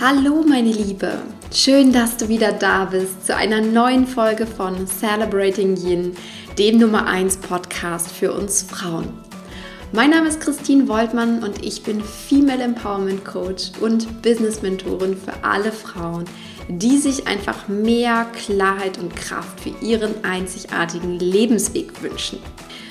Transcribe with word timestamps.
Hallo 0.00 0.44
meine 0.48 0.70
Liebe, 0.70 1.22
schön, 1.52 1.92
dass 1.92 2.16
du 2.16 2.28
wieder 2.28 2.52
da 2.52 2.84
bist 2.84 3.26
zu 3.26 3.34
einer 3.34 3.60
neuen 3.60 4.06
Folge 4.06 4.46
von 4.46 4.86
Celebrating 4.86 5.76
Yin, 5.76 6.14
dem 6.56 6.78
Nummer 6.78 7.08
1 7.08 7.38
Podcast 7.38 8.12
für 8.12 8.32
uns 8.32 8.62
Frauen. 8.62 9.08
Mein 9.90 10.10
Name 10.10 10.28
ist 10.28 10.40
Christine 10.40 10.86
Woltmann 10.86 11.42
und 11.42 11.64
ich 11.64 11.82
bin 11.82 12.00
Female 12.00 12.62
Empowerment 12.62 13.24
Coach 13.24 13.72
und 13.80 14.22
Business 14.22 14.62
Mentorin 14.62 15.16
für 15.16 15.34
alle 15.42 15.72
Frauen, 15.72 16.26
die 16.68 16.96
sich 16.98 17.26
einfach 17.26 17.66
mehr 17.66 18.24
Klarheit 18.34 18.98
und 18.98 19.16
Kraft 19.16 19.58
für 19.58 19.74
ihren 19.84 20.24
einzigartigen 20.24 21.18
Lebensweg 21.18 22.00
wünschen. 22.04 22.38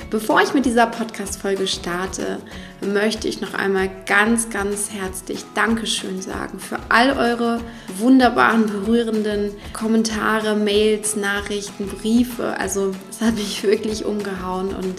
Bevor 0.09 0.41
ich 0.41 0.53
mit 0.53 0.65
dieser 0.65 0.87
Podcast-Folge 0.87 1.67
starte, 1.67 2.39
möchte 2.79 3.27
ich 3.27 3.41
noch 3.41 3.53
einmal 3.53 3.89
ganz, 4.05 4.49
ganz 4.49 4.89
herzlich 4.89 5.43
Dankeschön 5.53 6.21
sagen 6.21 6.59
für 6.59 6.79
all 6.87 7.11
eure 7.17 7.59
wunderbaren, 7.97 8.67
berührenden 8.67 9.51
Kommentare, 9.73 10.55
Mails, 10.55 11.17
Nachrichten, 11.17 11.87
Briefe. 11.87 12.57
Also, 12.57 12.95
es 13.09 13.19
hat 13.19 13.35
mich 13.35 13.63
wirklich 13.63 14.05
umgehauen 14.05 14.73
und 14.73 14.95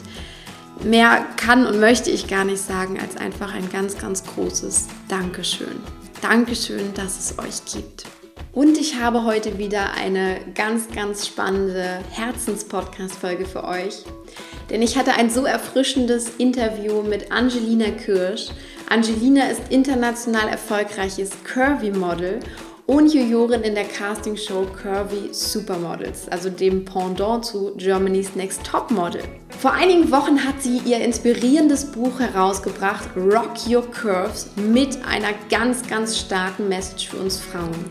mehr 0.85 1.25
kann 1.37 1.67
und 1.67 1.81
möchte 1.81 2.11
ich 2.11 2.29
gar 2.29 2.45
nicht 2.45 2.61
sagen 2.61 3.01
als 3.01 3.17
einfach 3.17 3.55
ein 3.55 3.71
ganz, 3.71 3.97
ganz 3.97 4.25
großes 4.25 4.89
Dankeschön. 5.09 5.81
Dankeschön, 6.21 6.93
dass 6.93 7.19
es 7.19 7.39
euch 7.39 7.65
gibt. 7.73 8.05
Und 8.53 8.77
ich 8.77 8.97
habe 9.01 9.25
heute 9.25 9.57
wieder 9.57 9.95
eine 9.95 10.39
ganz, 10.55 10.91
ganz 10.91 11.27
spannende 11.27 12.01
Herzens-Podcast-Folge 12.11 13.47
für 13.47 13.65
euch. 13.65 14.05
Denn 14.71 14.83
ich 14.83 14.99
hatte 14.99 15.15
ein 15.15 15.31
so 15.31 15.45
erfrischendes 15.45 16.31
Interview 16.37 17.03
mit 17.03 17.33
Angelina 17.33 17.91
Kirsch. 17.91 18.49
Angelina 18.91 19.49
ist 19.49 19.63
international 19.71 20.49
erfolgreiches 20.49 21.31
Curvy-Model 21.45 22.41
und 22.89 23.13
Jurorin 23.13 23.63
in 23.63 23.75
der 23.75 23.85
Castingshow 23.85 24.65
Curvy 24.65 25.29
Supermodels, 25.33 26.27
also 26.31 26.49
dem 26.49 26.87
Pendant 26.87 27.45
zu 27.45 27.75
Germany's 27.77 28.35
Next 28.35 28.65
Top 28.65 28.91
Model. 28.91 29.23
Vor 29.59 29.73
einigen 29.73 30.11
Wochen 30.11 30.43
hat 30.43 30.63
sie 30.63 30.79
ihr 30.87 30.99
inspirierendes 31.01 31.85
Buch 31.85 32.19
herausgebracht, 32.19 33.09
Rock 33.15 33.55
Your 33.69 33.91
Curves, 33.91 34.49
mit 34.57 34.97
einer 35.05 35.35
ganz, 35.51 35.87
ganz 35.87 36.19
starken 36.19 36.69
Message 36.69 37.09
für 37.09 37.19
uns 37.19 37.39
Frauen. 37.39 37.91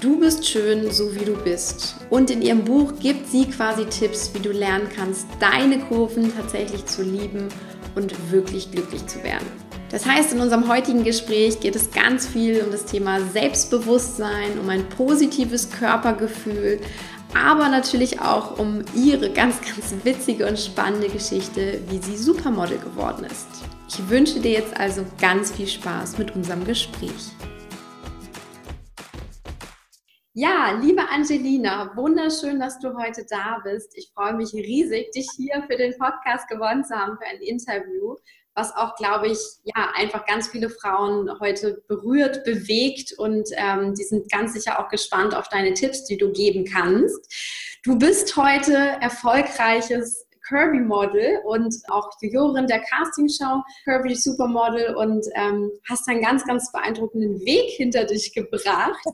Du 0.00 0.18
bist 0.18 0.46
schön, 0.46 0.90
so 0.90 1.14
wie 1.14 1.24
du 1.24 1.34
bist. 1.34 1.96
Und 2.10 2.30
in 2.30 2.42
ihrem 2.42 2.64
Buch 2.64 2.94
gibt 2.98 3.28
sie 3.28 3.44
quasi 3.44 3.84
Tipps, 3.86 4.30
wie 4.34 4.40
du 4.40 4.50
lernen 4.50 4.88
kannst, 4.94 5.26
deine 5.40 5.78
Kurven 5.78 6.34
tatsächlich 6.34 6.86
zu 6.86 7.02
lieben 7.02 7.48
und 7.94 8.32
wirklich 8.32 8.70
glücklich 8.72 9.06
zu 9.06 9.22
werden. 9.22 9.46
Das 9.90 10.06
heißt, 10.06 10.32
in 10.32 10.40
unserem 10.40 10.68
heutigen 10.68 11.04
Gespräch 11.04 11.60
geht 11.60 11.76
es 11.76 11.90
ganz 11.92 12.26
viel 12.26 12.62
um 12.62 12.72
das 12.72 12.86
Thema 12.86 13.20
Selbstbewusstsein, 13.20 14.58
um 14.60 14.68
ein 14.68 14.88
positives 14.88 15.70
Körpergefühl, 15.70 16.80
aber 17.34 17.68
natürlich 17.68 18.20
auch 18.20 18.58
um 18.58 18.82
ihre 18.94 19.30
ganz, 19.30 19.60
ganz 19.60 19.94
witzige 20.04 20.48
und 20.48 20.58
spannende 20.58 21.08
Geschichte, 21.08 21.80
wie 21.88 21.98
sie 21.98 22.16
Supermodel 22.16 22.78
geworden 22.78 23.24
ist. 23.24 23.46
Ich 23.88 24.08
wünsche 24.08 24.40
dir 24.40 24.52
jetzt 24.52 24.76
also 24.76 25.04
ganz 25.20 25.52
viel 25.52 25.68
Spaß 25.68 26.18
mit 26.18 26.34
unserem 26.34 26.64
Gespräch. 26.64 27.30
Ja, 30.36 30.76
liebe 30.82 31.08
Angelina, 31.10 31.92
wunderschön, 31.94 32.58
dass 32.58 32.80
du 32.80 32.92
heute 32.98 33.24
da 33.30 33.60
bist. 33.62 33.96
Ich 33.96 34.10
freue 34.12 34.34
mich 34.34 34.52
riesig, 34.52 35.12
dich 35.12 35.28
hier 35.36 35.62
für 35.70 35.76
den 35.76 35.96
Podcast 35.96 36.48
gewonnen 36.48 36.82
zu 36.82 36.92
haben, 36.92 37.16
für 37.18 37.26
ein 37.28 37.40
Interview, 37.40 38.16
was 38.52 38.74
auch, 38.74 38.96
glaube 38.96 39.28
ich, 39.28 39.38
ja, 39.62 39.92
einfach 39.94 40.26
ganz 40.26 40.48
viele 40.48 40.70
Frauen 40.70 41.30
heute 41.38 41.84
berührt, 41.86 42.42
bewegt 42.42 43.12
und 43.16 43.48
ähm, 43.56 43.94
die 43.94 44.02
sind 44.02 44.28
ganz 44.28 44.54
sicher 44.54 44.80
auch 44.80 44.88
gespannt 44.88 45.36
auf 45.36 45.48
deine 45.50 45.72
Tipps, 45.72 46.04
die 46.04 46.16
du 46.16 46.32
geben 46.32 46.64
kannst. 46.64 47.32
Du 47.84 47.96
bist 47.96 48.36
heute 48.36 48.74
erfolgreiches 48.74 50.26
Kirby 50.48 50.80
Model 50.80 51.42
und 51.44 51.76
auch 51.90 52.10
Jurorin 52.20 52.66
der 52.66 52.80
Castingshow 52.80 53.62
Kirby 53.84 54.16
Supermodel 54.16 54.96
und 54.96 55.24
ähm, 55.36 55.70
hast 55.88 56.08
einen 56.08 56.22
ganz, 56.22 56.44
ganz 56.44 56.72
beeindruckenden 56.72 57.38
Weg 57.44 57.70
hinter 57.76 58.04
dich 58.04 58.32
gebracht. 58.34 59.06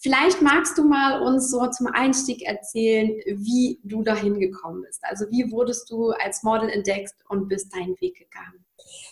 Vielleicht 0.00 0.40
magst 0.42 0.78
du 0.78 0.84
mal 0.84 1.22
uns 1.22 1.50
so 1.50 1.66
zum 1.68 1.88
Einstieg 1.88 2.42
erzählen, 2.42 3.08
wie 3.26 3.80
du 3.82 4.02
dahin 4.02 4.38
gekommen 4.38 4.82
bist. 4.82 5.00
Also 5.02 5.26
wie 5.30 5.50
wurdest 5.50 5.90
du 5.90 6.10
als 6.10 6.42
Model 6.44 6.68
entdeckt 6.68 7.14
und 7.28 7.48
bist 7.48 7.74
deinen 7.74 8.00
Weg 8.00 8.16
gegangen? 8.16 8.64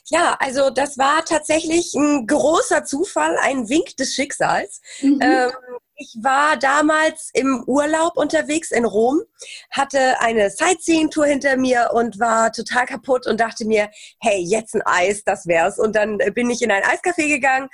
Ja, 0.07 0.37
also 0.39 0.71
das 0.71 0.97
war 0.97 1.25
tatsächlich 1.25 1.93
ein 1.95 2.27
großer 2.27 2.85
Zufall, 2.85 3.37
ein 3.43 3.69
Wink 3.69 3.97
des 3.97 4.15
Schicksals. 4.15 4.81
Mhm. 5.03 5.19
Ähm, 5.21 5.51
ich 5.97 6.17
war 6.21 6.57
damals 6.59 7.31
im 7.33 7.65
Urlaub 7.67 8.17
unterwegs 8.17 8.71
in 8.71 8.85
Rom, 8.85 9.23
hatte 9.71 10.21
eine 10.21 10.51
Sightseeing-Tour 10.51 11.27
hinter 11.27 11.57
mir 11.57 11.91
und 11.95 12.21
war 12.21 12.53
total 12.53 12.87
kaputt 12.87 13.27
und 13.27 13.41
dachte 13.41 13.65
mir, 13.65 13.91
hey, 14.21 14.39
jetzt 14.39 14.75
ein 14.75 14.83
Eis, 14.85 15.25
das 15.25 15.47
wär's. 15.47 15.79
Und 15.79 15.97
dann 15.97 16.19
bin 16.35 16.51
ich 16.51 16.61
in 16.61 16.71
ein 16.71 16.83
Eiscafé 16.83 17.29
gegangen 17.29 17.69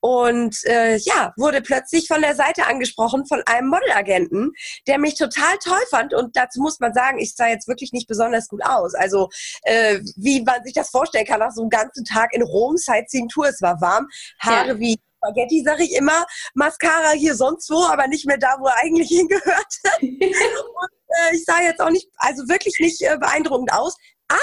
und 0.00 0.64
äh, 0.64 0.96
ja, 0.96 1.34
wurde 1.36 1.60
plötzlich 1.60 2.08
von 2.08 2.22
der 2.22 2.34
Seite 2.34 2.66
angesprochen 2.66 3.26
von 3.26 3.42
einem 3.44 3.68
Modelagenten, 3.68 4.52
der 4.86 4.98
mich 4.98 5.16
total 5.16 5.58
toll 5.62 5.82
fand. 5.90 6.14
Und 6.14 6.34
dazu 6.36 6.60
muss 6.60 6.80
man 6.80 6.94
sagen, 6.94 7.18
ich 7.18 7.34
sah 7.34 7.48
jetzt 7.48 7.68
wirklich 7.68 7.92
nicht 7.92 8.08
besonders 8.08 8.48
gut 8.48 8.64
aus. 8.64 8.94
Also 8.94 9.28
äh, 9.62 10.00
wie 10.16 10.42
man 10.42 10.64
sich 10.64 10.72
das 10.72 10.88
vorstellen 10.88 11.26
kann, 11.26 11.40
nach 11.40 11.52
so 11.52 11.60
einem 11.60 11.70
ganzen 11.70 12.04
Tag 12.04 12.32
in 12.32 12.42
Rom 12.42 12.76
Sightseeing-Tour, 12.78 13.48
es 13.48 13.60
war 13.60 13.80
warm, 13.82 14.08
Haare 14.38 14.68
ja. 14.68 14.78
wie 14.78 14.96
Spaghetti, 15.26 15.62
sage 15.64 15.84
ich 15.84 15.94
immer. 15.94 16.24
Mascara 16.54 17.10
hier 17.12 17.34
sonst 17.34 17.70
wo, 17.70 17.84
aber 17.84 18.06
nicht 18.06 18.26
mehr 18.26 18.38
da, 18.38 18.56
wo 18.58 18.66
er 18.66 18.76
eigentlich 18.78 19.08
hingehört. 19.18 19.74
und 20.00 20.10
äh, 20.10 21.34
ich 21.34 21.44
sah 21.44 21.60
jetzt 21.62 21.80
auch 21.80 21.90
nicht, 21.90 22.08
also 22.16 22.48
wirklich 22.48 22.76
nicht 22.78 23.02
äh, 23.02 23.16
beeindruckend 23.18 23.72
aus. 23.72 23.96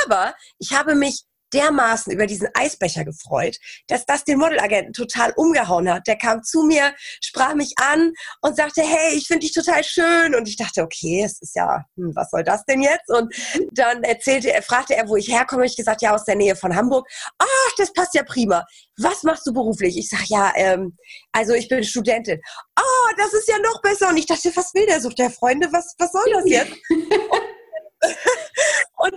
Aber 0.06 0.34
ich 0.60 0.72
habe 0.74 0.96
mich 0.96 1.24
dermaßen 1.54 2.12
über 2.12 2.26
diesen 2.26 2.48
Eisbecher 2.54 3.06
gefreut, 3.06 3.58
dass 3.88 4.06
das 4.06 4.24
den 4.24 4.40
Modelagenten 4.40 4.94
total 4.94 5.34
umgehauen 5.36 5.92
hat. 5.92 6.08
Der 6.08 6.18
kam 6.18 6.44
zu 6.44 6.64
mir, 6.64 6.94
sprach 7.22 7.56
mich 7.56 7.74
an 7.78 8.14
und 8.42 8.56
sagte, 8.56 8.82
hey, 8.82 9.16
ich 9.16 9.28
finde 9.28 9.42
dich 9.42 9.54
total 9.54 9.84
schön. 9.84 10.36
Und 10.36 10.48
ich 10.48 10.58
dachte, 10.58 10.82
okay, 10.82 11.24
es 11.24 11.42
ist 11.42 11.56
ja, 11.56 11.86
hm, 11.96 12.12
was 12.16 12.30
soll 12.32 12.44
das 12.44 12.66
denn 12.66 12.82
jetzt? 12.82 13.10
Und 13.10 13.34
dann 13.72 14.04
erzählte 14.04 14.52
er, 14.52 14.62
fragte 14.62 14.96
er, 14.96 15.08
wo 15.08 15.16
ich 15.16 15.28
herkomme. 15.28 15.66
Ich 15.66 15.78
gesagt, 15.78 16.02
ja, 16.02 16.14
aus 16.14 16.26
der 16.26 16.36
Nähe 16.36 16.56
von 16.56 16.76
Hamburg. 16.76 17.08
Ach, 17.38 17.72
das 17.78 17.94
passt 17.94 18.14
ja 18.16 18.24
prima. 18.24 18.66
Was 18.98 19.24
machst 19.24 19.46
du 19.48 19.54
beruflich? 19.54 19.98
Ich 19.98 20.10
sage, 20.10 20.26
ja, 20.28 20.52
ähm, 20.56 20.98
also 21.32 21.54
ich 21.54 21.68
bin 21.68 21.84
Studentin. 21.84 22.40
Oh, 22.80 23.10
das 23.18 23.34
ist 23.34 23.48
ja 23.48 23.58
noch 23.60 23.82
besser. 23.82 24.10
Und 24.10 24.18
ich 24.18 24.26
dachte, 24.26 24.52
was 24.56 24.74
will 24.74 24.86
der? 24.86 25.02
Sucht 25.02 25.20
der 25.20 25.30
Freunde? 25.30 25.68
Was, 25.72 25.96
was 25.98 26.12
soll 26.12 26.32
das 26.34 26.44
jetzt? 26.46 26.74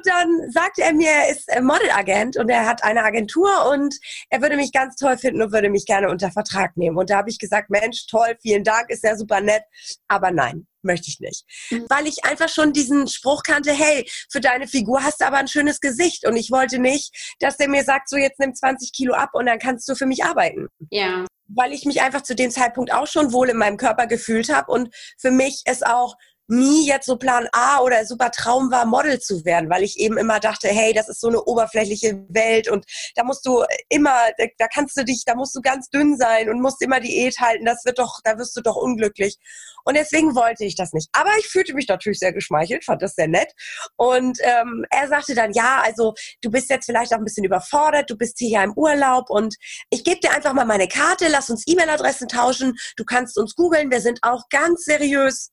und 0.06 0.12
dann 0.12 0.50
sagte 0.52 0.82
er 0.82 0.92
mir, 0.92 1.10
er 1.10 1.30
ist 1.30 1.48
Modelagent 1.60 2.36
und 2.36 2.48
er 2.48 2.66
hat 2.66 2.84
eine 2.84 3.02
Agentur 3.02 3.50
und 3.72 3.96
er 4.30 4.40
würde 4.40 4.56
mich 4.56 4.72
ganz 4.72 4.96
toll 4.96 5.18
finden 5.18 5.42
und 5.42 5.52
würde 5.52 5.68
mich 5.68 5.84
gerne 5.84 6.08
unter 6.08 6.30
Vertrag 6.30 6.76
nehmen. 6.76 6.96
Und 6.96 7.10
da 7.10 7.18
habe 7.18 7.30
ich 7.30 7.38
gesagt, 7.38 7.70
Mensch, 7.70 8.06
toll, 8.06 8.36
vielen 8.40 8.64
Dank, 8.64 8.90
ist 8.90 9.02
ja 9.02 9.16
super 9.16 9.40
nett, 9.40 9.62
aber 10.08 10.30
nein, 10.30 10.66
möchte 10.82 11.08
ich 11.08 11.18
nicht. 11.20 11.44
Mhm. 11.70 11.86
Weil 11.88 12.06
ich 12.06 12.24
einfach 12.24 12.48
schon 12.48 12.72
diesen 12.72 13.08
Spruch 13.08 13.42
kannte, 13.42 13.72
hey, 13.72 14.08
für 14.30 14.40
deine 14.40 14.68
Figur 14.68 15.02
hast 15.02 15.20
du 15.20 15.26
aber 15.26 15.38
ein 15.38 15.48
schönes 15.48 15.80
Gesicht 15.80 16.26
und 16.26 16.36
ich 16.36 16.50
wollte 16.50 16.78
nicht, 16.78 17.36
dass 17.40 17.56
der 17.56 17.68
mir 17.68 17.84
sagt, 17.84 18.08
so 18.08 18.16
jetzt 18.16 18.38
nimm 18.38 18.54
20 18.54 18.92
Kilo 18.92 19.14
ab 19.14 19.30
und 19.32 19.46
dann 19.46 19.58
kannst 19.58 19.88
du 19.88 19.94
für 19.94 20.06
mich 20.06 20.24
arbeiten. 20.24 20.68
Ja. 20.90 21.24
Weil 21.48 21.72
ich 21.72 21.84
mich 21.84 22.02
einfach 22.02 22.22
zu 22.22 22.34
dem 22.34 22.50
Zeitpunkt 22.50 22.92
auch 22.92 23.06
schon 23.06 23.32
wohl 23.32 23.50
in 23.50 23.56
meinem 23.56 23.76
Körper 23.76 24.06
gefühlt 24.06 24.52
habe 24.52 24.70
und 24.70 24.94
für 25.18 25.30
mich 25.30 25.62
es 25.64 25.82
auch 25.82 26.16
nie 26.48 26.86
jetzt 26.86 27.06
so 27.06 27.16
Plan 27.16 27.48
A 27.52 27.80
oder 27.80 28.04
super 28.06 28.30
Traum 28.30 28.70
war, 28.70 28.86
Model 28.86 29.20
zu 29.20 29.44
werden, 29.44 29.70
weil 29.70 29.82
ich 29.82 29.98
eben 29.98 30.16
immer 30.16 30.40
dachte, 30.40 30.68
hey, 30.68 30.92
das 30.92 31.08
ist 31.08 31.20
so 31.20 31.28
eine 31.28 31.42
oberflächliche 31.42 32.24
Welt 32.28 32.68
und 32.70 32.84
da 33.14 33.24
musst 33.24 33.44
du 33.46 33.64
immer, 33.88 34.16
da 34.58 34.68
kannst 34.68 34.96
du 34.96 35.04
dich, 35.04 35.24
da 35.24 35.34
musst 35.34 35.54
du 35.54 35.60
ganz 35.60 35.88
dünn 35.90 36.16
sein 36.16 36.48
und 36.48 36.60
musst 36.60 36.82
immer 36.82 37.00
Diät 37.00 37.38
halten, 37.40 37.64
das 37.64 37.84
wird 37.84 37.98
doch, 37.98 38.20
da 38.24 38.38
wirst 38.38 38.56
du 38.56 38.60
doch 38.60 38.76
unglücklich. 38.76 39.38
Und 39.84 39.96
deswegen 39.96 40.34
wollte 40.34 40.64
ich 40.64 40.74
das 40.74 40.92
nicht. 40.92 41.08
Aber 41.12 41.30
ich 41.38 41.46
fühlte 41.46 41.74
mich 41.74 41.86
natürlich 41.88 42.18
sehr 42.18 42.32
geschmeichelt, 42.32 42.84
fand 42.84 43.02
das 43.02 43.14
sehr 43.14 43.28
nett. 43.28 43.52
Und 43.96 44.38
ähm, 44.42 44.84
er 44.90 45.08
sagte 45.08 45.34
dann, 45.34 45.52
ja, 45.52 45.80
also 45.84 46.14
du 46.42 46.50
bist 46.50 46.70
jetzt 46.70 46.86
vielleicht 46.86 47.12
auch 47.12 47.18
ein 47.18 47.24
bisschen 47.24 47.44
überfordert, 47.44 48.10
du 48.10 48.16
bist 48.16 48.38
hier 48.38 48.62
im 48.62 48.72
Urlaub 48.74 49.30
und 49.30 49.54
ich 49.90 50.04
gebe 50.04 50.20
dir 50.20 50.32
einfach 50.32 50.52
mal 50.52 50.64
meine 50.64 50.88
Karte, 50.88 51.28
lass 51.28 51.50
uns 51.50 51.64
E-Mail-Adressen 51.66 52.28
tauschen, 52.28 52.76
du 52.96 53.04
kannst 53.04 53.38
uns 53.38 53.54
googeln, 53.54 53.90
wir 53.90 54.00
sind 54.00 54.18
auch 54.22 54.42
ganz 54.50 54.84
seriös 54.84 55.50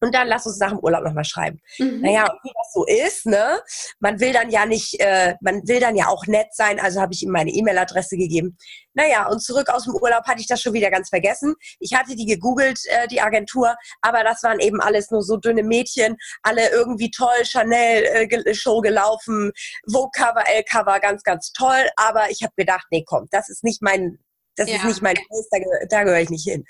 und 0.00 0.14
dann 0.14 0.28
lass 0.28 0.46
uns 0.46 0.58
nach 0.58 0.70
dem 0.70 0.78
Urlaub 0.78 1.04
nochmal 1.04 1.24
schreiben. 1.24 1.60
Mhm. 1.78 2.00
Naja, 2.00 2.26
wie 2.42 2.52
das 2.54 2.72
so 2.72 2.84
ist, 2.84 3.26
ne? 3.26 3.60
Man 3.98 4.20
will 4.20 4.32
dann 4.32 4.50
ja 4.50 4.66
nicht, 4.66 5.00
äh, 5.00 5.34
man 5.40 5.66
will 5.66 5.80
dann 5.80 5.96
ja 5.96 6.08
auch 6.08 6.26
nett 6.26 6.48
sein, 6.52 6.80
also 6.80 7.00
habe 7.00 7.12
ich 7.12 7.22
ihm 7.22 7.30
meine 7.30 7.50
E-Mail-Adresse 7.50 8.16
gegeben. 8.16 8.56
Naja, 8.94 9.28
und 9.28 9.40
zurück 9.42 9.68
aus 9.68 9.84
dem 9.84 9.94
Urlaub 9.94 10.24
hatte 10.26 10.40
ich 10.40 10.46
das 10.46 10.62
schon 10.62 10.72
wieder 10.72 10.90
ganz 10.90 11.10
vergessen. 11.10 11.54
Ich 11.80 11.94
hatte 11.94 12.16
die 12.16 12.26
gegoogelt, 12.26 12.80
äh, 12.86 13.06
die 13.08 13.20
Agentur, 13.20 13.76
aber 14.00 14.24
das 14.24 14.42
waren 14.42 14.60
eben 14.60 14.80
alles 14.80 15.10
nur 15.10 15.22
so 15.22 15.36
dünne 15.36 15.62
Mädchen, 15.62 16.16
alle 16.42 16.70
irgendwie 16.70 17.10
toll, 17.10 17.44
Chanel-Show 17.44 18.78
äh, 18.78 18.88
gelaufen, 18.88 19.52
Vogue-Cover, 19.90 20.44
L-Cover, 20.46 21.00
ganz, 21.00 21.22
ganz 21.22 21.52
toll. 21.52 21.88
Aber 21.96 22.30
ich 22.30 22.42
habe 22.42 22.54
gedacht, 22.56 22.86
nee, 22.90 23.04
komm, 23.06 23.28
das 23.30 23.48
ist 23.48 23.64
nicht 23.64 23.82
mein 23.82 24.18
Das 24.56 24.68
ja. 24.68 24.76
ist 24.76 24.84
nicht 24.84 25.02
mein 25.02 25.14
Place, 25.14 25.48
da, 25.50 25.58
da 25.88 26.04
gehöre 26.04 26.20
ich 26.20 26.30
nicht 26.30 26.44
hin. 26.44 26.64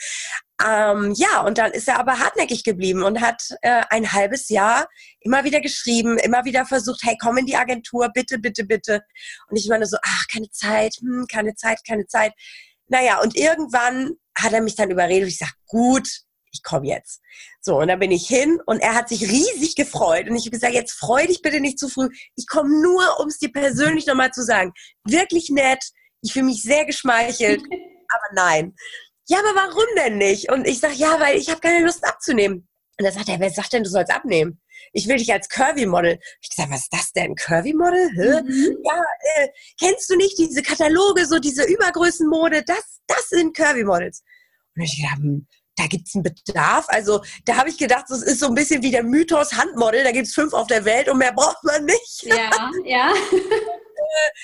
Ähm, 0.64 1.12
ja, 1.16 1.42
und 1.42 1.58
dann 1.58 1.72
ist 1.72 1.88
er 1.88 1.98
aber 1.98 2.18
hartnäckig 2.18 2.64
geblieben 2.64 3.02
und 3.02 3.20
hat 3.20 3.42
äh, 3.62 3.82
ein 3.90 4.12
halbes 4.12 4.48
Jahr 4.48 4.88
immer 5.20 5.44
wieder 5.44 5.60
geschrieben, 5.60 6.18
immer 6.18 6.44
wieder 6.44 6.64
versucht, 6.64 7.02
hey, 7.02 7.16
komm 7.20 7.38
in 7.38 7.46
die 7.46 7.56
Agentur, 7.56 8.10
bitte, 8.12 8.38
bitte, 8.38 8.64
bitte. 8.64 9.02
Und 9.48 9.56
ich 9.56 9.68
meine 9.68 9.86
so, 9.86 9.96
ach, 10.02 10.26
keine 10.32 10.50
Zeit, 10.50 10.96
hm, 11.00 11.26
keine 11.30 11.54
Zeit, 11.54 11.80
keine 11.86 12.06
Zeit. 12.06 12.32
Naja, 12.88 13.20
und 13.20 13.36
irgendwann 13.36 14.12
hat 14.36 14.52
er 14.52 14.62
mich 14.62 14.76
dann 14.76 14.90
überredet. 14.90 15.28
Ich 15.28 15.38
sag, 15.38 15.52
gut, 15.66 16.08
ich 16.52 16.62
komme 16.62 16.86
jetzt. 16.86 17.20
So, 17.60 17.78
und 17.78 17.88
dann 17.88 17.98
bin 17.98 18.10
ich 18.10 18.26
hin 18.26 18.60
und 18.66 18.80
er 18.80 18.94
hat 18.94 19.08
sich 19.08 19.22
riesig 19.22 19.74
gefreut. 19.74 20.28
Und 20.28 20.36
ich 20.36 20.42
habe 20.42 20.52
gesagt, 20.52 20.74
jetzt 20.74 20.92
freu 20.92 21.26
dich 21.26 21.42
bitte 21.42 21.60
nicht 21.60 21.78
zu 21.78 21.88
früh. 21.88 22.08
Ich 22.36 22.46
komme 22.46 22.80
nur, 22.80 23.20
um 23.20 23.28
es 23.28 23.38
dir 23.38 23.52
persönlich 23.52 24.06
nochmal 24.06 24.30
zu 24.30 24.42
sagen. 24.42 24.72
Wirklich 25.04 25.50
nett. 25.50 25.84
Ich 26.26 26.32
fühle 26.32 26.46
mich 26.46 26.62
sehr 26.62 26.84
geschmeichelt. 26.84 27.62
aber 28.08 28.34
nein. 28.34 28.74
Ja, 29.28 29.38
aber 29.38 29.54
warum 29.54 29.86
denn 29.96 30.18
nicht? 30.18 30.50
Und 30.50 30.66
ich 30.66 30.80
sage, 30.80 30.94
ja, 30.94 31.18
weil 31.20 31.36
ich 31.36 31.48
habe 31.50 31.60
keine 31.60 31.84
Lust 31.84 32.04
abzunehmen. 32.04 32.68
Und 32.98 33.04
dann 33.04 33.12
sagt 33.12 33.28
er, 33.28 33.40
wer 33.40 33.50
sagt 33.50 33.72
denn, 33.72 33.84
du 33.84 33.90
sollst 33.90 34.12
abnehmen? 34.12 34.60
Ich 34.92 35.06
will 35.06 35.16
dich 35.16 35.32
als 35.32 35.48
Curvy-Model. 35.48 36.18
Ich 36.40 36.48
sage, 36.54 36.70
was 36.70 36.82
ist 36.82 36.92
das 36.92 37.12
denn? 37.12 37.34
Curvy-Model? 37.34 38.10
Mhm. 38.12 38.78
Ja, 38.84 39.02
äh, 39.36 39.48
kennst 39.78 40.10
du 40.10 40.16
nicht 40.16 40.38
diese 40.38 40.62
Kataloge, 40.62 41.26
so 41.26 41.38
diese 41.38 41.64
Übergrößenmode? 41.64 42.62
Das, 42.64 43.00
das 43.06 43.28
sind 43.28 43.56
Curvy-Models. 43.56 44.22
Und 44.74 44.82
ich 44.82 45.02
dachte, 45.02 45.22
hm, 45.22 45.46
da 45.76 45.86
gibt's 45.86 46.14
einen 46.14 46.24
Bedarf. 46.24 46.86
Also 46.88 47.22
da 47.44 47.56
habe 47.56 47.68
ich 47.68 47.78
gedacht, 47.78 48.06
das 48.08 48.22
ist 48.22 48.40
so 48.40 48.46
ein 48.46 48.54
bisschen 48.54 48.82
wie 48.82 48.90
der 48.90 49.02
Mythos 49.02 49.52
Handmodel. 49.52 50.02
Da 50.04 50.12
gibt's 50.12 50.34
fünf 50.34 50.54
auf 50.54 50.66
der 50.66 50.84
Welt 50.84 51.08
und 51.08 51.18
mehr 51.18 51.32
braucht 51.32 51.62
man 51.64 51.84
nicht. 51.84 52.22
Ja, 52.22 52.70
ja. 52.84 53.12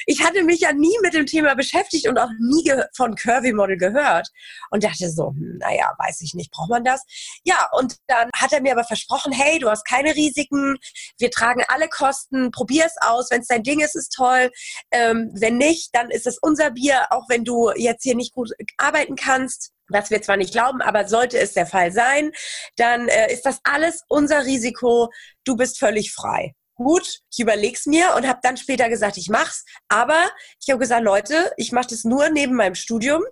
ich 0.07 0.23
hatte 0.23 0.43
mich 0.43 0.61
ja 0.61 0.73
nie 0.73 0.97
mit 1.03 1.15
dem 1.15 1.27
Thema 1.27 1.55
beschäftigt 1.55 2.09
und 2.09 2.19
auch 2.19 2.31
nie 2.39 2.73
von 2.95 3.15
Curvy 3.15 3.53
Model 3.53 3.77
gehört 3.77 4.29
und 4.71 4.85
dachte 4.85 5.11
so, 5.11 5.29
hm, 5.29 5.59
naja, 5.59 5.95
weiß 5.99 6.21
ich 6.23 6.35
nicht, 6.35 6.51
braucht 6.51 6.71
man 6.71 6.85
das? 6.85 7.03
Ja, 7.45 7.69
und 7.73 7.97
dann 8.07 8.31
hat 8.35 8.53
er 8.53 8.61
mir 8.61 8.73
aber 8.73 8.85
versprochen, 8.85 9.33
hey, 9.33 9.59
du 9.59 9.71
hast 9.71 9.85
keine 9.87 10.15
Risiken, 10.15 10.79
wir 11.19 11.31
tragen 11.31 11.63
alle 11.69 11.89
Kosten, 11.89 12.51
probier 12.51 12.87
es 12.87 12.97
aus, 13.01 13.31
wenn 13.31 13.41
es 13.41 13.49
dein 13.49 13.63
Ding 13.63 13.81
ist, 13.81 13.97
ist 13.97 14.15
toll. 14.15 14.51
Ähm, 14.91 15.31
wenn 15.35 15.59
nicht, 15.59 15.95
dann 15.95 16.11
ist 16.11 16.27
es 16.27 16.39
unser 16.39 16.71
Bier, 16.71 17.07
auch 17.11 17.29
wenn 17.29 17.45
du 17.45 17.71
jetzt 17.77 18.03
hier 18.03 18.17
nicht 18.17 18.33
gut 18.33 18.51
arbeiten 18.77 19.17
kannst 19.17 19.73
was 19.89 20.11
wir 20.11 20.23
zwar 20.23 20.39
nicht 20.39 20.53
glauben, 20.53 20.81
aber 20.81 21.07
sollte 21.07 21.39
es 21.39 21.53
der 21.53 21.67
Fall 21.67 21.93
sein, 21.93 22.33
dann 22.77 23.09
äh, 23.09 23.31
ist 23.31 23.45
das 23.45 23.61
alles 23.65 24.03
unser 24.09 24.47
Risiko. 24.47 25.11
Du 25.45 25.55
bist 25.55 25.79
völlig 25.79 26.13
frei 26.13 26.55
gut, 26.83 27.21
ich 27.31 27.41
überleg's 27.41 27.87
mir 27.87 28.15
und 28.17 28.27
habe 28.27 28.41
dann 28.43 28.57
später 28.57 28.89
gesagt, 28.89 29.17
ich 29.17 29.29
mach's. 29.29 29.65
Aber 29.89 30.31
ich 30.61 30.71
habe 30.71 30.81
gesagt, 30.81 31.05
Leute, 31.05 31.53
ich 31.57 31.73
mache 31.73 31.89
das 31.89 32.05
nur 32.05 32.29
neben 32.29 32.55
meinem 32.55 32.75
Studium, 32.75 33.23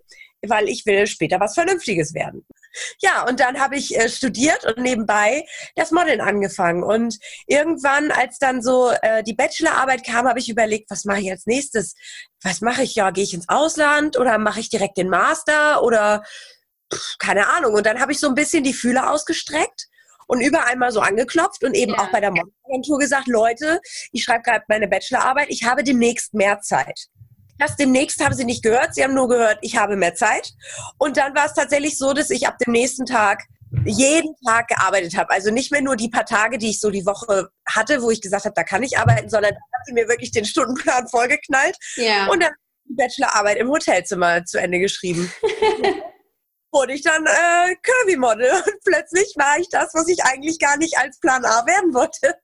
weil 0.43 0.69
ich 0.69 0.87
will 0.87 1.07
später 1.07 1.41
was 1.41 1.55
Vernünftiges 1.55 2.15
werden. 2.15 2.47
Ja, 3.01 3.27
und 3.29 3.41
dann 3.41 3.61
habe 3.61 3.77
ich 3.77 3.97
äh, 3.99 4.09
studiert 4.09 4.65
und 4.65 4.79
nebenbei 4.79 5.45
das 5.75 5.91
Modeln 5.91 6.21
angefangen. 6.21 6.83
Und 6.83 7.19
irgendwann, 7.47 8.11
als 8.11 8.39
dann 8.39 8.63
so 8.63 8.91
äh, 9.03 9.23
die 9.23 9.35
Bachelorarbeit 9.35 10.05
kam, 10.05 10.29
habe 10.29 10.39
ich 10.39 10.49
überlegt, 10.49 10.91
was 10.91 11.05
mache 11.05 11.21
ich 11.21 11.31
als 11.31 11.47
nächstes? 11.47 11.95
Was 12.43 12.61
mache 12.61 12.83
ich? 12.83 12.95
Ja, 12.95 13.11
gehe 13.11 13.25
ich 13.25 13.35
ins 13.35 13.49
Ausland 13.49 14.19
oder 14.19 14.39
mache 14.39 14.61
ich 14.61 14.71
direkt 14.71 14.99
den 14.99 15.09
Master 15.09 15.83
oder 15.83 16.23
pff, 16.93 17.19
keine 17.19 17.49
Ahnung. 17.49 17.75
Und 17.75 17.87
dann 17.87 18.01
habe 18.01 18.13
ich 18.13 18.21
so 18.21 18.29
ein 18.29 18.35
bisschen 18.35 18.65
die 18.65 18.75
Fühler 18.75 19.11
ausgestreckt 19.11 19.89
und 20.31 20.41
überall 20.41 20.77
mal 20.77 20.93
so 20.93 21.01
angeklopft 21.01 21.65
und 21.65 21.75
eben 21.75 21.93
ja. 21.93 21.99
auch 21.99 22.13
bei 22.13 22.21
der 22.21 22.31
Modelagentur 22.31 23.01
gesagt, 23.01 23.27
Leute, 23.27 23.81
ich 24.13 24.23
schreibe 24.23 24.43
gerade 24.43 24.65
meine 24.69 24.87
Bachelorarbeit, 24.87 25.49
ich 25.51 25.65
habe 25.65 25.83
demnächst 25.83 26.35
mehr 26.35 26.61
Zeit. 26.61 27.09
Das 27.59 27.77
demnächst 27.77 28.25
haben 28.25 28.35
sie 28.35 28.45
nicht 28.45 28.63
gehört, 28.63 28.95
sie 28.95 29.03
haben 29.03 29.13
nur 29.13 29.29
gehört, 29.29 29.59
ich 29.61 29.77
habe 29.77 29.97
mehr 29.97 30.15
Zeit. 30.15 30.53
Und 30.99 31.17
dann 31.17 31.35
war 31.35 31.47
es 31.47 31.55
tatsächlich 31.55 31.99
so, 31.99 32.13
dass 32.13 32.31
ich 32.31 32.47
ab 32.47 32.59
dem 32.59 32.73
nächsten 32.73 33.07
Tag 33.07 33.43
jeden 33.85 34.35
Tag 34.47 34.69
gearbeitet 34.69 35.17
habe. 35.17 35.31
Also 35.31 35.51
nicht 35.51 35.73
mehr 35.73 35.83
nur 35.83 35.97
die 35.97 36.09
paar 36.09 36.25
Tage, 36.25 36.59
die 36.59 36.71
ich 36.71 36.79
so 36.79 36.91
die 36.91 37.07
Woche 37.07 37.49
hatte, 37.69 38.01
wo 38.01 38.11
ich 38.11 38.21
gesagt 38.21 38.45
habe, 38.45 38.55
da 38.55 38.63
kann 38.63 38.85
ich 38.85 38.99
arbeiten, 38.99 39.29
sondern 39.29 39.51
da 39.51 39.79
hat 39.79 39.87
sie 39.87 39.93
mir 39.93 40.09
wirklich 40.09 40.31
den 40.31 40.45
Stundenplan 40.45 41.09
vollgeknallt. 41.11 41.77
Ja. 41.97 42.29
Und 42.29 42.41
dann 42.41 42.53
die 42.85 42.95
Bachelorarbeit 42.95 43.57
im 43.59 43.69
Hotelzimmer 43.69 44.45
zu 44.45 44.59
Ende 44.59 44.79
geschrieben. 44.79 45.31
wurde 46.73 46.93
ich 46.93 47.03
dann 47.03 47.27
äh, 47.27 47.77
Kirby-Model 47.83 48.51
und 48.67 48.85
plötzlich 48.85 49.35
war 49.37 49.59
ich 49.59 49.69
das, 49.71 49.95
was 49.95 50.09
ich 50.09 50.23
eigentlich 50.25 50.59
gar 50.59 50.77
nicht 50.77 50.99
als 50.99 51.19
Plan 51.21 51.45
A 51.45 51.67
werden 51.67 51.95
wollte. 51.95 52.35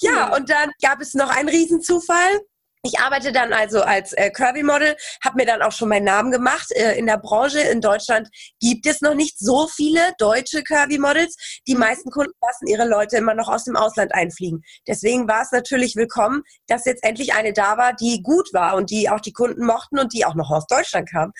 Ja, 0.00 0.26
mhm. 0.26 0.32
und 0.34 0.50
dann 0.50 0.72
gab 0.82 1.00
es 1.00 1.14
noch 1.14 1.30
einen 1.30 1.48
Riesenzufall. 1.48 2.40
Ich 2.86 3.00
arbeite 3.00 3.32
dann 3.32 3.54
also 3.54 3.80
als 3.80 4.12
äh, 4.12 4.30
Kirby-Model, 4.30 4.94
habe 5.24 5.36
mir 5.36 5.46
dann 5.46 5.62
auch 5.62 5.72
schon 5.72 5.88
meinen 5.88 6.04
Namen 6.04 6.30
gemacht. 6.30 6.70
Äh, 6.72 6.98
in 6.98 7.06
der 7.06 7.16
Branche 7.16 7.60
in 7.60 7.80
Deutschland 7.80 8.28
gibt 8.60 8.86
es 8.86 9.00
noch 9.00 9.14
nicht 9.14 9.38
so 9.38 9.66
viele 9.68 10.00
deutsche 10.18 10.62
Kirby-Models. 10.62 11.60
Die 11.66 11.76
meisten 11.76 12.10
Kunden 12.10 12.34
lassen 12.42 12.66
ihre 12.66 12.86
Leute 12.86 13.16
immer 13.16 13.32
noch 13.32 13.48
aus 13.48 13.64
dem 13.64 13.74
Ausland 13.74 14.12
einfliegen. 14.14 14.62
Deswegen 14.86 15.26
war 15.26 15.40
es 15.40 15.50
natürlich 15.50 15.96
willkommen, 15.96 16.42
dass 16.66 16.84
jetzt 16.84 17.04
endlich 17.04 17.32
eine 17.32 17.54
da 17.54 17.78
war, 17.78 17.94
die 17.94 18.22
gut 18.22 18.52
war 18.52 18.74
und 18.74 18.90
die 18.90 19.08
auch 19.08 19.20
die 19.20 19.32
Kunden 19.32 19.64
mochten 19.64 19.98
und 19.98 20.12
die 20.12 20.26
auch 20.26 20.34
noch 20.34 20.50
aus 20.50 20.66
Deutschland 20.66 21.08
kam. 21.08 21.32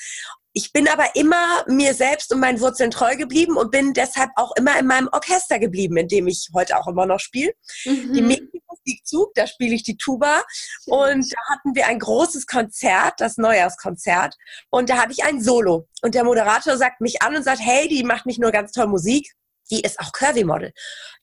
Ich 0.57 0.73
bin 0.73 0.89
aber 0.89 1.17
immer 1.17 1.65
mir 1.67 1.95
selbst 1.95 2.33
und 2.33 2.39
meinen 2.39 2.61
Wurzeln 2.61 2.93
treu 2.93 3.17
geblieben 3.17 3.57
und 3.57 3.73
bin 3.73 3.93
deshalb 3.93 4.31
auch 4.37 4.53
immer 4.57 4.79
in 4.79 4.87
meinem 4.87 5.09
Orchester 5.11 5.59
geblieben, 5.59 5.97
in 5.97 6.07
dem 6.07 6.29
ich 6.29 6.49
heute 6.55 6.79
auch 6.79 6.87
immer 6.87 7.07
noch 7.07 7.19
spiele. 7.19 7.53
Mhm. 7.85 8.15
Die 8.15 8.61
Musikzug, 8.69 9.35
da 9.35 9.49
spiele 9.49 9.75
ich 9.75 9.83
die 9.83 9.97
Tuba. 9.97 10.45
Und 10.87 11.33
da 11.33 11.39
hatten 11.53 11.75
wir 11.75 11.89
ein 11.89 11.99
großes 11.99 12.47
Konzert, 12.47 13.15
das 13.19 13.37
Neujahrskonzert. 13.37 14.37
Und 14.71 14.91
da 14.91 14.99
hatte 14.99 15.13
ich 15.13 15.25
ein 15.25 15.43
Solo. 15.43 15.89
Und 16.03 16.15
der 16.15 16.23
Moderator 16.23 16.77
sagt 16.77 17.01
mich 17.01 17.21
an 17.21 17.35
und 17.35 17.43
sagt, 17.43 17.61
hey, 17.61 17.89
die 17.89 18.05
macht 18.05 18.25
nicht 18.25 18.39
nur 18.39 18.53
ganz 18.53 18.71
toll 18.71 18.87
Musik, 18.87 19.35
die 19.71 19.81
ist 19.81 19.99
auch 20.01 20.13
Curvy-Model. 20.13 20.73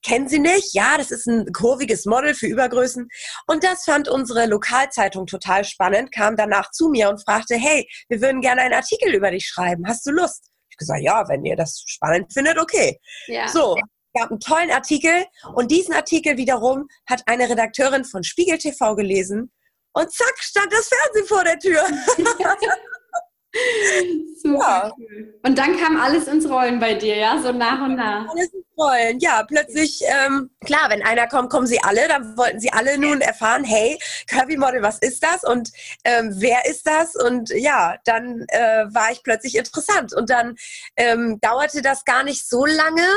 Kennen 0.03 0.27
Sie 0.27 0.39
nicht? 0.39 0.73
Ja, 0.73 0.97
das 0.97 1.11
ist 1.11 1.27
ein 1.27 1.51
kurviges 1.53 2.05
Model 2.05 2.33
für 2.33 2.47
Übergrößen. 2.47 3.07
Und 3.47 3.63
das 3.63 3.83
fand 3.83 4.09
unsere 4.09 4.45
Lokalzeitung 4.47 5.27
total 5.27 5.63
spannend, 5.63 6.11
kam 6.11 6.35
danach 6.35 6.71
zu 6.71 6.89
mir 6.89 7.09
und 7.09 7.23
fragte, 7.23 7.55
hey, 7.55 7.87
wir 8.09 8.21
würden 8.21 8.41
gerne 8.41 8.61
einen 8.61 8.73
Artikel 8.73 9.13
über 9.13 9.31
dich 9.31 9.47
schreiben. 9.47 9.87
Hast 9.87 10.05
du 10.05 10.11
Lust? 10.11 10.49
Ich 10.69 10.77
gesagt, 10.77 11.01
ja, 11.03 11.27
wenn 11.29 11.45
ihr 11.45 11.55
das 11.55 11.83
spannend 11.85 12.33
findet, 12.33 12.57
okay. 12.57 12.99
Ja. 13.27 13.47
So, 13.47 13.77
gab 14.13 14.29
einen 14.29 14.39
tollen 14.39 14.71
Artikel 14.71 15.25
und 15.53 15.71
diesen 15.71 15.93
Artikel 15.93 16.37
wiederum 16.37 16.87
hat 17.07 17.21
eine 17.27 17.49
Redakteurin 17.49 18.05
von 18.05 18.23
Spiegel 18.23 18.57
TV 18.57 18.95
gelesen 18.95 19.51
und 19.93 20.11
zack 20.11 20.33
stand 20.39 20.71
das 20.71 20.87
Fernsehen 20.87 21.27
vor 21.27 21.43
der 21.43 21.59
Tür. 21.59 21.81
Super 24.41 24.59
ja. 24.59 24.93
cool. 24.97 25.39
Und 25.43 25.57
dann 25.57 25.77
kam 25.77 25.99
alles 25.99 26.27
ins 26.27 26.49
Rollen 26.49 26.79
bei 26.79 26.93
dir, 26.93 27.15
ja, 27.17 27.41
so 27.41 27.51
nach 27.51 27.81
und 27.81 27.95
nach. 27.95 28.27
Alles 28.29 28.47
ins 28.53 28.65
Rollen, 28.77 29.19
ja. 29.19 29.43
Plötzlich, 29.43 30.01
ähm, 30.05 30.49
klar, 30.65 30.89
wenn 30.89 31.03
einer 31.03 31.27
kommt, 31.27 31.49
kommen 31.49 31.67
sie 31.67 31.81
alle. 31.83 32.07
Dann 32.07 32.37
wollten 32.37 32.59
sie 32.59 32.71
alle 32.71 32.97
nun 32.97 33.21
erfahren, 33.21 33.63
hey, 33.63 33.99
Kirby 34.27 34.57
Model, 34.57 34.81
was 34.81 34.99
ist 34.99 35.23
das? 35.23 35.43
Und 35.43 35.71
ähm, 36.05 36.33
wer 36.37 36.65
ist 36.65 36.87
das? 36.87 37.15
Und 37.15 37.49
ja, 37.49 37.97
dann 38.05 38.45
äh, 38.47 38.85
war 38.89 39.11
ich 39.11 39.21
plötzlich 39.23 39.55
interessant. 39.55 40.13
Und 40.13 40.29
dann 40.29 40.55
ähm, 40.95 41.39
dauerte 41.41 41.81
das 41.81 42.05
gar 42.05 42.23
nicht 42.23 42.47
so 42.47 42.65
lange. 42.65 43.07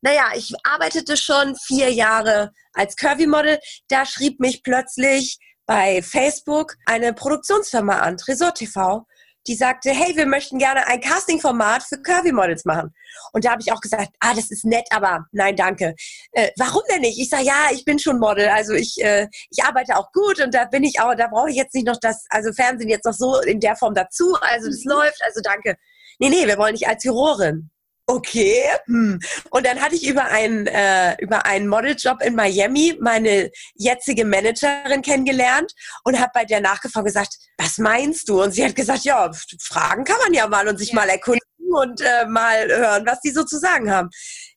Naja, 0.00 0.30
ich 0.34 0.52
arbeitete 0.64 1.16
schon 1.16 1.56
vier 1.56 1.92
Jahre 1.92 2.52
als 2.72 2.96
Curvy 2.96 3.26
Model. 3.26 3.58
Da 3.88 4.06
schrieb 4.06 4.40
mich 4.40 4.62
plötzlich 4.62 5.38
bei 5.66 6.02
Facebook 6.02 6.74
eine 6.86 7.12
Produktionsfirma 7.12 8.00
an, 8.00 8.16
Tresor 8.16 8.54
TV 8.54 9.06
die 9.46 9.54
sagte, 9.54 9.90
hey, 9.90 10.16
wir 10.16 10.26
möchten 10.26 10.58
gerne 10.58 10.86
ein 10.86 11.00
Casting-Format 11.00 11.82
für 11.82 12.00
Curvy-Models 12.00 12.64
machen. 12.64 12.94
Und 13.32 13.44
da 13.44 13.52
habe 13.52 13.62
ich 13.62 13.72
auch 13.72 13.80
gesagt, 13.80 14.10
ah, 14.20 14.34
das 14.34 14.50
ist 14.50 14.64
nett, 14.64 14.86
aber 14.90 15.26
nein, 15.32 15.56
danke. 15.56 15.94
Äh, 16.32 16.50
warum 16.58 16.82
denn 16.90 17.00
nicht? 17.00 17.18
Ich 17.18 17.28
sage, 17.28 17.44
ja, 17.44 17.68
ich 17.72 17.84
bin 17.84 17.98
schon 17.98 18.18
Model, 18.18 18.48
also 18.48 18.72
ich, 18.74 19.02
äh, 19.02 19.28
ich 19.50 19.64
arbeite 19.64 19.96
auch 19.96 20.12
gut 20.12 20.40
und 20.40 20.54
da 20.54 20.66
bin 20.66 20.84
ich 20.84 21.00
auch, 21.00 21.14
da 21.14 21.26
brauche 21.26 21.50
ich 21.50 21.56
jetzt 21.56 21.74
nicht 21.74 21.86
noch 21.86 21.98
das, 22.00 22.24
also 22.30 22.52
Fernsehen 22.52 22.88
jetzt 22.88 23.04
noch 23.04 23.14
so 23.14 23.40
in 23.40 23.60
der 23.60 23.76
Form 23.76 23.94
dazu, 23.94 24.36
also 24.40 24.68
das 24.68 24.84
mhm. 24.84 24.92
läuft, 24.92 25.22
also 25.22 25.40
danke. 25.42 25.76
Nee, 26.18 26.28
nee, 26.28 26.46
wir 26.46 26.58
wollen 26.58 26.74
dich 26.74 26.86
als 26.86 27.02
Jurorin 27.04 27.71
okay. 28.06 28.64
Hm. 28.86 29.20
Und 29.50 29.66
dann 29.66 29.80
hatte 29.80 29.94
ich 29.94 30.06
über 30.06 30.24
einen, 30.24 30.66
äh, 30.66 31.16
über 31.20 31.46
einen 31.46 31.68
Modeljob 31.68 32.22
in 32.22 32.34
Miami 32.34 32.96
meine 33.00 33.50
jetzige 33.74 34.24
Managerin 34.24 35.02
kennengelernt 35.02 35.72
und 36.04 36.18
habe 36.18 36.30
bei 36.34 36.44
der 36.44 36.60
nachgefragt 36.60 37.06
gesagt, 37.06 37.36
was 37.58 37.78
meinst 37.78 38.28
du? 38.28 38.42
Und 38.42 38.52
sie 38.52 38.64
hat 38.64 38.74
gesagt, 38.74 39.04
ja, 39.04 39.30
fragen 39.60 40.04
kann 40.04 40.18
man 40.22 40.34
ja 40.34 40.46
mal 40.46 40.68
und 40.68 40.78
sich 40.78 40.90
ja. 40.90 40.96
mal 40.96 41.08
erkunden 41.08 41.40
und 41.70 42.00
äh, 42.00 42.26
mal 42.26 42.68
hören, 42.68 43.06
was 43.06 43.20
die 43.20 43.30
so 43.30 43.44
zu 43.44 43.58
sagen 43.58 43.90
haben. 43.90 44.10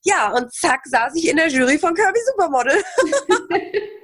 Ja, 0.04 0.32
und 0.32 0.54
zack, 0.54 0.82
saß 0.86 1.14
ich 1.16 1.28
in 1.28 1.38
der 1.38 1.48
Jury 1.48 1.80
von 1.80 1.94
Kirby 1.94 2.20
Supermodel. 2.32 2.84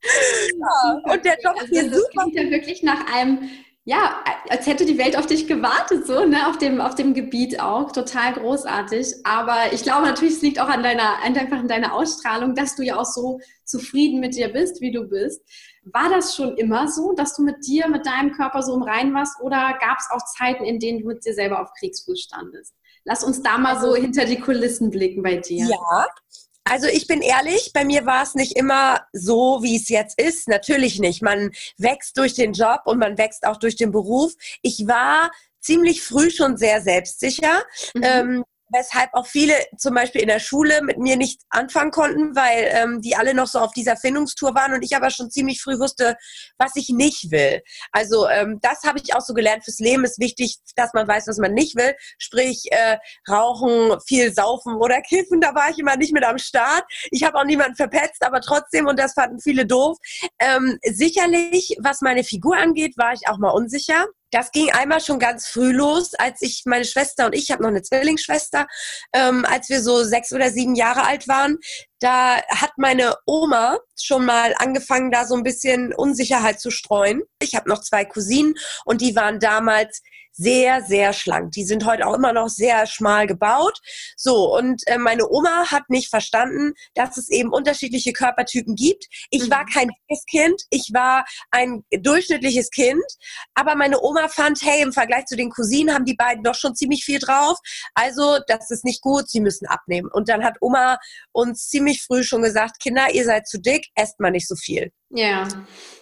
ja, 0.60 1.12
und 1.12 1.24
der 1.24 1.38
Job 1.42 1.54
also, 1.58 1.74
ist 1.74 1.86
das 1.86 1.98
super. 1.98 2.22
klingt 2.22 2.34
ja 2.34 2.50
wirklich 2.50 2.82
nach 2.82 3.12
einem 3.12 3.50
ja, 3.88 4.22
als 4.50 4.66
hätte 4.66 4.84
die 4.84 4.98
Welt 4.98 5.16
auf 5.16 5.24
dich 5.24 5.46
gewartet, 5.46 6.06
so, 6.06 6.26
ne, 6.26 6.46
auf 6.46 6.58
dem, 6.58 6.78
auf 6.78 6.94
dem 6.94 7.14
Gebiet 7.14 7.58
auch. 7.58 7.90
Total 7.90 8.34
großartig. 8.34 9.14
Aber 9.24 9.72
ich 9.72 9.82
glaube 9.82 10.06
natürlich, 10.06 10.34
es 10.34 10.42
liegt 10.42 10.60
auch 10.60 10.68
an 10.68 10.82
deiner, 10.82 11.22
einfach 11.22 11.56
an 11.56 11.68
deiner 11.68 11.94
Ausstrahlung, 11.94 12.54
dass 12.54 12.76
du 12.76 12.82
ja 12.82 12.96
auch 12.96 13.06
so 13.06 13.40
zufrieden 13.64 14.20
mit 14.20 14.34
dir 14.34 14.52
bist, 14.52 14.82
wie 14.82 14.92
du 14.92 15.04
bist. 15.04 15.40
war 15.84 16.10
das 16.10 16.36
schon 16.36 16.58
immer 16.58 16.88
so, 16.88 17.14
dass 17.14 17.34
du 17.34 17.42
mit 17.42 17.66
dir, 17.66 17.88
mit 17.88 18.04
deinem 18.04 18.32
Körper 18.32 18.62
so 18.62 18.74
im 18.74 18.82
Rein 18.82 19.14
warst 19.14 19.40
oder 19.40 19.78
gab 19.80 19.96
es 19.98 20.10
auch 20.10 20.22
Zeiten, 20.36 20.64
in 20.64 20.78
denen 20.78 21.00
du 21.00 21.06
mit 21.06 21.24
dir 21.24 21.32
selber 21.32 21.62
auf 21.62 21.70
Kriegsfuß 21.78 22.20
standest? 22.20 22.74
Lass 23.04 23.24
uns 23.24 23.40
da 23.40 23.56
mal 23.56 23.80
so 23.80 23.92
also 23.92 23.94
hinter 23.94 24.26
die 24.26 24.38
Kulissen 24.38 24.90
blicken 24.90 25.22
bei 25.22 25.36
dir. 25.36 25.64
Ja, 25.64 26.06
also 26.70 26.86
ich 26.86 27.06
bin 27.06 27.22
ehrlich, 27.22 27.72
bei 27.72 27.84
mir 27.84 28.06
war 28.06 28.22
es 28.22 28.34
nicht 28.34 28.56
immer 28.56 29.06
so, 29.12 29.62
wie 29.62 29.76
es 29.76 29.88
jetzt 29.88 30.20
ist. 30.20 30.48
Natürlich 30.48 30.98
nicht. 30.98 31.22
Man 31.22 31.50
wächst 31.76 32.16
durch 32.16 32.34
den 32.34 32.52
Job 32.52 32.82
und 32.84 32.98
man 32.98 33.18
wächst 33.18 33.46
auch 33.46 33.56
durch 33.56 33.76
den 33.76 33.90
Beruf. 33.90 34.32
Ich 34.62 34.86
war 34.86 35.30
ziemlich 35.60 36.02
früh 36.02 36.30
schon 36.30 36.56
sehr 36.56 36.80
selbstsicher. 36.80 37.62
Mhm. 37.94 38.02
Ähm, 38.02 38.44
weshalb 38.70 39.10
auch 39.12 39.26
viele 39.26 39.54
zum 39.76 39.94
Beispiel 39.94 40.20
in 40.20 40.28
der 40.28 40.40
Schule 40.40 40.82
mit 40.82 40.98
mir 40.98 41.16
nicht 41.16 41.42
anfangen 41.50 41.90
konnten, 41.90 42.34
weil 42.36 42.68
ähm, 42.72 43.00
die 43.00 43.16
alle 43.16 43.34
noch 43.34 43.46
so 43.46 43.58
auf 43.58 43.72
dieser 43.72 43.96
Findungstour 43.96 44.54
waren 44.54 44.72
und 44.72 44.82
ich 44.82 44.94
aber 44.96 45.10
schon 45.10 45.30
ziemlich 45.30 45.62
früh 45.62 45.78
wusste, 45.78 46.16
was 46.58 46.72
ich 46.76 46.88
nicht 46.90 47.30
will. 47.30 47.62
Also 47.92 48.28
ähm, 48.28 48.58
das 48.62 48.82
habe 48.84 49.00
ich 49.02 49.14
auch 49.14 49.20
so 49.20 49.34
gelernt. 49.34 49.64
Fürs 49.64 49.78
Leben 49.78 50.04
ist 50.04 50.18
wichtig, 50.18 50.56
dass 50.76 50.92
man 50.92 51.08
weiß, 51.08 51.26
was 51.28 51.38
man 51.38 51.54
nicht 51.54 51.76
will. 51.76 51.94
Sprich, 52.18 52.64
äh, 52.70 52.98
rauchen, 53.28 53.98
viel 54.06 54.32
saufen 54.32 54.76
oder 54.76 55.00
kiffen, 55.08 55.40
da 55.40 55.54
war 55.54 55.70
ich 55.70 55.78
immer 55.78 55.96
nicht 55.96 56.12
mit 56.12 56.24
am 56.24 56.38
Start. 56.38 56.84
Ich 57.10 57.24
habe 57.24 57.38
auch 57.38 57.44
niemanden 57.44 57.76
verpetzt, 57.76 58.24
aber 58.24 58.40
trotzdem, 58.40 58.86
und 58.86 58.98
das 58.98 59.14
fanden 59.14 59.40
viele 59.40 59.66
doof. 59.66 59.96
Ähm, 60.38 60.78
sicherlich, 60.82 61.76
was 61.80 62.00
meine 62.00 62.24
Figur 62.24 62.56
angeht, 62.56 62.96
war 62.96 63.12
ich 63.12 63.28
auch 63.28 63.38
mal 63.38 63.50
unsicher. 63.50 64.06
Das 64.30 64.50
ging 64.52 64.70
einmal 64.70 65.00
schon 65.00 65.18
ganz 65.18 65.48
früh 65.48 65.72
los, 65.72 66.14
als 66.14 66.42
ich 66.42 66.62
meine 66.66 66.84
Schwester 66.84 67.26
und 67.26 67.34
ich 67.34 67.50
habe 67.50 67.62
noch 67.62 67.70
eine 67.70 67.82
Zwillingsschwester, 67.82 68.66
ähm, 69.12 69.44
als 69.44 69.68
wir 69.68 69.82
so 69.82 70.04
sechs 70.04 70.32
oder 70.32 70.50
sieben 70.50 70.74
Jahre 70.74 71.04
alt 71.04 71.28
waren. 71.28 71.58
Da 72.00 72.42
hat 72.48 72.72
meine 72.76 73.16
Oma 73.26 73.78
schon 74.00 74.24
mal 74.24 74.54
angefangen, 74.58 75.10
da 75.10 75.26
so 75.26 75.34
ein 75.34 75.42
bisschen 75.42 75.92
Unsicherheit 75.92 76.60
zu 76.60 76.70
streuen. 76.70 77.22
Ich 77.42 77.54
habe 77.54 77.68
noch 77.68 77.80
zwei 77.80 78.04
Cousinen 78.04 78.54
und 78.84 79.00
die 79.00 79.16
waren 79.16 79.40
damals 79.40 80.02
sehr, 80.38 80.82
sehr 80.82 81.12
schlank. 81.12 81.52
Die 81.52 81.64
sind 81.64 81.84
heute 81.84 82.06
auch 82.06 82.14
immer 82.14 82.32
noch 82.32 82.48
sehr 82.48 82.86
schmal 82.86 83.26
gebaut. 83.26 83.78
So, 84.16 84.56
und 84.56 84.86
äh, 84.86 84.96
meine 84.96 85.28
Oma 85.28 85.70
hat 85.70 85.90
nicht 85.90 86.08
verstanden, 86.08 86.74
dass 86.94 87.16
es 87.16 87.28
eben 87.28 87.52
unterschiedliche 87.52 88.12
Körpertypen 88.12 88.76
gibt. 88.76 89.06
Ich 89.30 89.46
mhm. 89.46 89.50
war 89.50 89.66
kein 89.66 89.88
dickes 89.88 90.24
Kind, 90.26 90.62
ich 90.70 90.90
war 90.94 91.24
ein 91.50 91.84
durchschnittliches 91.90 92.70
Kind, 92.70 93.02
aber 93.54 93.74
meine 93.74 94.00
Oma 94.00 94.28
fand, 94.28 94.60
hey, 94.62 94.80
im 94.80 94.92
Vergleich 94.92 95.26
zu 95.26 95.36
den 95.36 95.50
Cousinen 95.50 95.92
haben 95.92 96.04
die 96.04 96.14
beiden 96.14 96.44
doch 96.44 96.54
schon 96.54 96.76
ziemlich 96.76 97.04
viel 97.04 97.18
drauf. 97.18 97.58
Also, 97.94 98.38
das 98.46 98.70
ist 98.70 98.84
nicht 98.84 99.02
gut, 99.02 99.28
sie 99.28 99.40
müssen 99.40 99.66
abnehmen. 99.66 100.08
Und 100.12 100.28
dann 100.28 100.44
hat 100.44 100.56
Oma 100.60 100.98
uns 101.32 101.68
ziemlich 101.68 101.87
früh 101.96 102.22
schon 102.22 102.42
gesagt, 102.42 102.80
Kinder, 102.80 103.08
ihr 103.12 103.24
seid 103.24 103.48
zu 103.48 103.60
dick, 103.60 103.86
esst 103.94 104.20
mal 104.20 104.30
nicht 104.30 104.46
so 104.46 104.54
viel. 104.54 104.90
Ja. 105.10 105.48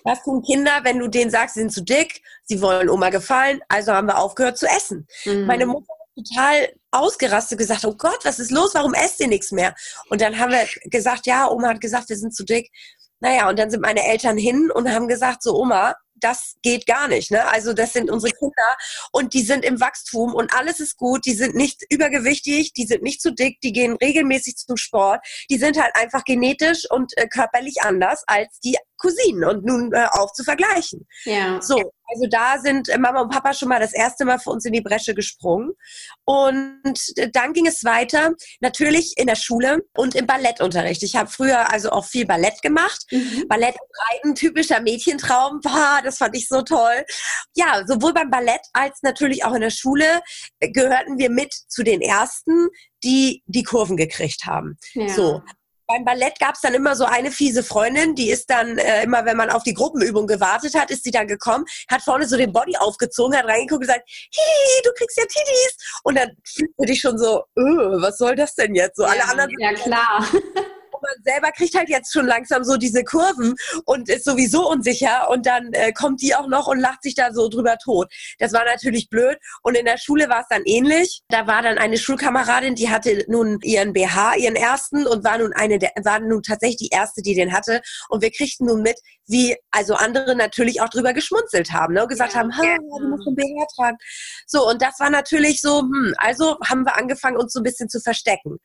Was 0.05 0.23
tun 0.25 0.43
Kinder, 0.43 0.81
wenn 0.83 0.99
du 0.99 1.09
denen 1.09 1.31
sagst, 1.31 1.55
sie 1.55 1.61
sind 1.61 1.73
zu 1.73 1.83
dick, 1.83 2.21
sie 2.45 2.61
wollen 2.61 2.89
Oma 2.89 3.11
gefallen, 3.11 3.61
also 3.69 3.93
haben 3.93 4.09
wir 4.09 4.19
aufgehört 4.19 4.59
zu 4.59 4.67
essen. 4.67 5.07
Mhm. 5.25 5.47
Meine 5.47 5.67
Mutter 5.67 5.87
hat 5.89 6.25
total 6.25 6.73
ausgerastet, 6.91 7.59
gesagt, 7.59 7.85
oh 7.85 7.95
Gott, 7.97 8.25
was 8.25 8.39
ist 8.39 8.51
los, 8.51 8.75
warum 8.75 8.95
esst 8.95 9.21
ihr 9.21 9.29
nichts 9.29 9.53
mehr? 9.53 9.75
Und 10.11 10.21
dann 10.21 10.39
haben 10.39 10.53
wir 10.53 10.67
gesagt, 10.91 11.27
ja, 11.27 11.49
Oma 11.49 11.69
hat 11.69 11.81
gesagt, 11.81 12.09
wir 12.09 12.17
sind 12.17 12.35
zu 12.35 12.45
dick. 12.45 12.71
Naja, 13.21 13.49
und 13.49 13.59
dann 13.59 13.71
sind 13.71 13.81
meine 13.81 14.07
Eltern 14.07 14.37
hin 14.37 14.71
und 14.75 14.93
haben 14.93 15.09
gesagt, 15.09 15.43
so 15.43 15.57
Oma, 15.57 15.95
das 16.17 16.57
geht 16.63 16.87
gar 16.87 17.09
nicht. 17.09 17.31
Ne? 17.31 17.47
Also 17.49 17.73
das 17.73 17.93
sind 17.93 18.11
unsere 18.11 18.33
Kinder 18.33 18.77
und 19.13 19.35
die 19.35 19.43
sind 19.43 19.65
im 19.65 19.81
Wachstum 19.81 20.35
und 20.35 20.53
alles 20.55 20.81
ist 20.81 20.97
gut. 20.97 21.27
Die 21.27 21.35
sind 21.35 21.55
nicht 21.55 21.83
übergewichtig, 21.91 22.73
die 22.73 22.87
sind 22.87 23.03
nicht 23.03 23.21
zu 23.21 23.33
dick, 23.33 23.61
die 23.61 23.73
gehen 23.73 23.97
regelmäßig 23.97 24.57
zum 24.57 24.77
Sport. 24.77 25.25
Die 25.51 25.59
sind 25.59 25.81
halt 25.81 25.95
einfach 25.95 26.25
genetisch 26.25 26.91
und 26.91 27.17
äh, 27.17 27.29
körperlich 27.29 27.83
anders 27.83 28.25
als 28.27 28.61
die 28.61 28.77
Cousinen 28.97 29.45
und 29.45 29.65
nun 29.65 29.93
äh, 29.93 30.07
auf 30.13 30.33
zu 30.33 30.45
vergleichen. 30.45 31.07
Ja. 31.25 31.61
So, 31.61 31.77
also 32.09 32.27
da 32.31 32.59
sind 32.59 32.89
äh, 32.89 32.99
Mama 32.99 33.23
und 33.23 33.31
Papa 33.31 33.53
schon 33.53 33.69
mal 33.69 33.81
das 33.81 33.93
erste 33.93 34.25
Mal 34.25 34.39
für 34.39 34.51
uns 34.51 34.65
in 34.65 34.73
die 34.73 34.81
Bresche 34.81 35.15
gesprungen. 35.15 35.73
Und 36.25 36.99
äh, 37.17 37.31
dann 37.31 37.53
ging 37.53 37.67
es 37.67 37.85
weiter, 37.85 38.33
natürlich 38.61 39.15
in 39.17 39.27
der 39.27 39.37
Schule 39.37 39.83
und 39.97 40.15
im 40.15 40.27
Ballettunterricht. 40.27 41.03
Ich 41.03 41.17
habe 41.17 41.31
früher 41.31 41.73
also 41.73 41.91
auch 41.91 42.05
viel 42.05 42.27
Ballett 42.27 42.63
gemacht. 42.63 43.05
Mhm. 43.11 43.45
Ballett 43.49 43.77
reiten, 44.11 44.35
typischer 44.35 44.81
Mädchentraum. 44.81 45.61
Boah, 45.63 46.01
das 46.03 46.19
fand 46.19 46.37
ich 46.37 46.49
so 46.49 46.63
toll. 46.63 47.05
Ja, 47.55 47.83
sowohl 47.87 48.13
beim 48.13 48.31
Ballett 48.31 48.63
als 48.73 49.01
natürlich 49.03 49.45
auch 49.45 49.55
in 49.55 49.61
der 49.61 49.71
Schule 49.71 50.23
äh, 50.61 50.71
gehörten 50.71 51.19
wir 51.19 51.31
mit 51.31 51.53
zu 51.69 51.83
den 51.83 52.01
ersten, 52.01 52.69
die 53.03 53.43
die 53.47 53.63
Kurven 53.63 53.97
gekriegt 53.97 54.45
haben. 54.47 54.79
Ja. 54.95 55.09
So 55.09 55.43
beim 55.87 56.05
Ballett 56.05 56.39
gab 56.39 56.55
es 56.55 56.61
dann 56.61 56.75
immer 56.75 56.97
so 56.97 57.05
eine 57.05 57.31
fiese 57.31 57.63
Freundin, 57.63 58.15
die 58.15 58.31
ist 58.31 58.51
dann 58.51 58.79
äh, 58.79 59.05
immer, 59.05 59.25
wenn 59.25 59.37
man 59.37 59.51
auf 59.51 59.63
die 59.63 59.75
Gruppenübung 59.75 60.27
gewartet 60.27 60.75
hat, 60.75 60.91
ist 60.91 61.05
sie 61.05 61.11
dann 61.11 61.29
gekommen, 61.29 61.65
hat 61.89 62.03
vorne 62.03 62.27
so 62.27 62.37
den 62.37 62.53
Body 62.53 62.77
aufgezogen, 62.77 63.37
hat 63.37 63.47
reingeguckt 63.47 63.73
und 63.73 63.81
gesagt, 63.81 64.09
hihi, 64.09 64.83
du 64.85 64.91
kriegst 64.97 65.17
ja 65.17 65.25
Titties. 65.25 66.01
Und 66.03 66.19
dann 66.19 66.31
fühlte 66.45 66.93
ich 66.93 67.01
schon 67.01 67.19
so, 67.19 67.45
öh, 67.59 68.03
was 68.03 68.19
soll 68.19 68.37
das 68.37 68.55
denn 68.55 68.75
jetzt? 68.75 68.97
So 68.97 69.05
ja, 69.05 69.11
alle 69.11 69.25
anderen. 69.25 69.51
Ja, 69.59 69.73
klar. 69.75 70.27
selber 71.27 71.51
kriegt 71.51 71.75
halt 71.75 71.89
jetzt 71.89 72.13
schon 72.13 72.27
langsam 72.27 72.65
so 72.65 72.77
diese 72.77 73.05
Kurven 73.05 73.55
und 73.85 74.09
ist 74.09 74.25
sowieso 74.25 74.71
unsicher 74.71 75.29
und 75.31 75.47
dann 75.47 75.73
äh, 75.73 75.93
kommt 75.93 76.23
die 76.23 76.35
auch 76.35 76.47
noch 76.47 76.67
und 76.69 76.79
lacht 76.79 77.03
sich 77.03 77.15
da 77.15 77.33
so 77.33 77.49
drüber 77.49 77.77
tot. 77.79 78.13
Das 78.39 78.53
war 78.53 78.65
natürlich 78.65 79.09
blöd 79.11 79.37
und 79.63 79.77
in 79.77 79.85
der 79.85 79.99
Schule 79.99 80.29
war 80.29 80.41
es 80.41 80.47
dann 80.49 80.63
ähnlich. 80.65 81.23
Da 81.29 81.47
war 81.47 81.63
dann 81.63 81.79
eine 81.79 81.99
Schulkameradin, 81.99 82.77
die 82.77 82.89
hatte 82.91 83.25
nun 83.29 83.59
ihren 83.63 83.93
BH, 83.93 84.37
ihren 84.37 84.57
ersten 84.57 85.07
und 85.07 85.25
war 85.25 85.39
nun 85.39 85.53
eine 85.53 85.79
der, 85.79 85.91
war 86.05 86.21
nun 86.21 86.43
tatsächlich 86.43 86.77
die 86.77 86.95
erste, 86.95 87.23
die 87.23 87.35
den 87.35 87.53
hatte 87.53 87.83
und 88.09 88.23
wir 88.23 88.31
kriegten 88.31 88.67
nun 88.67 88.83
mit, 88.83 88.99
wie 89.27 89.57
also 89.71 89.95
andere 89.95 90.37
natürlich 90.37 90.81
auch 90.81 90.89
drüber 90.89 91.13
geschmunzelt 91.13 91.73
haben, 91.73 91.95
ne, 91.95 92.03
und 92.03 92.09
gesagt 92.09 92.35
ja, 92.35 92.41
haben, 92.41 92.57
ha, 92.57 92.63
du 92.63 93.09
musst 93.09 93.27
einen 93.27 93.37
BH 93.37 93.67
tragen. 93.75 93.97
So 94.47 94.69
und 94.69 94.81
das 94.81 95.01
war 95.01 95.11
natürlich 95.11 95.61
so, 95.61 95.81
hm, 95.81 96.15
also 96.19 96.59
haben 96.65 96.85
wir 96.85 96.97
angefangen 96.97 97.37
uns 97.37 97.53
so 97.53 97.61
ein 97.61 97.65
bisschen 97.65 97.89
zu 97.89 98.01
verstecken 98.01 98.59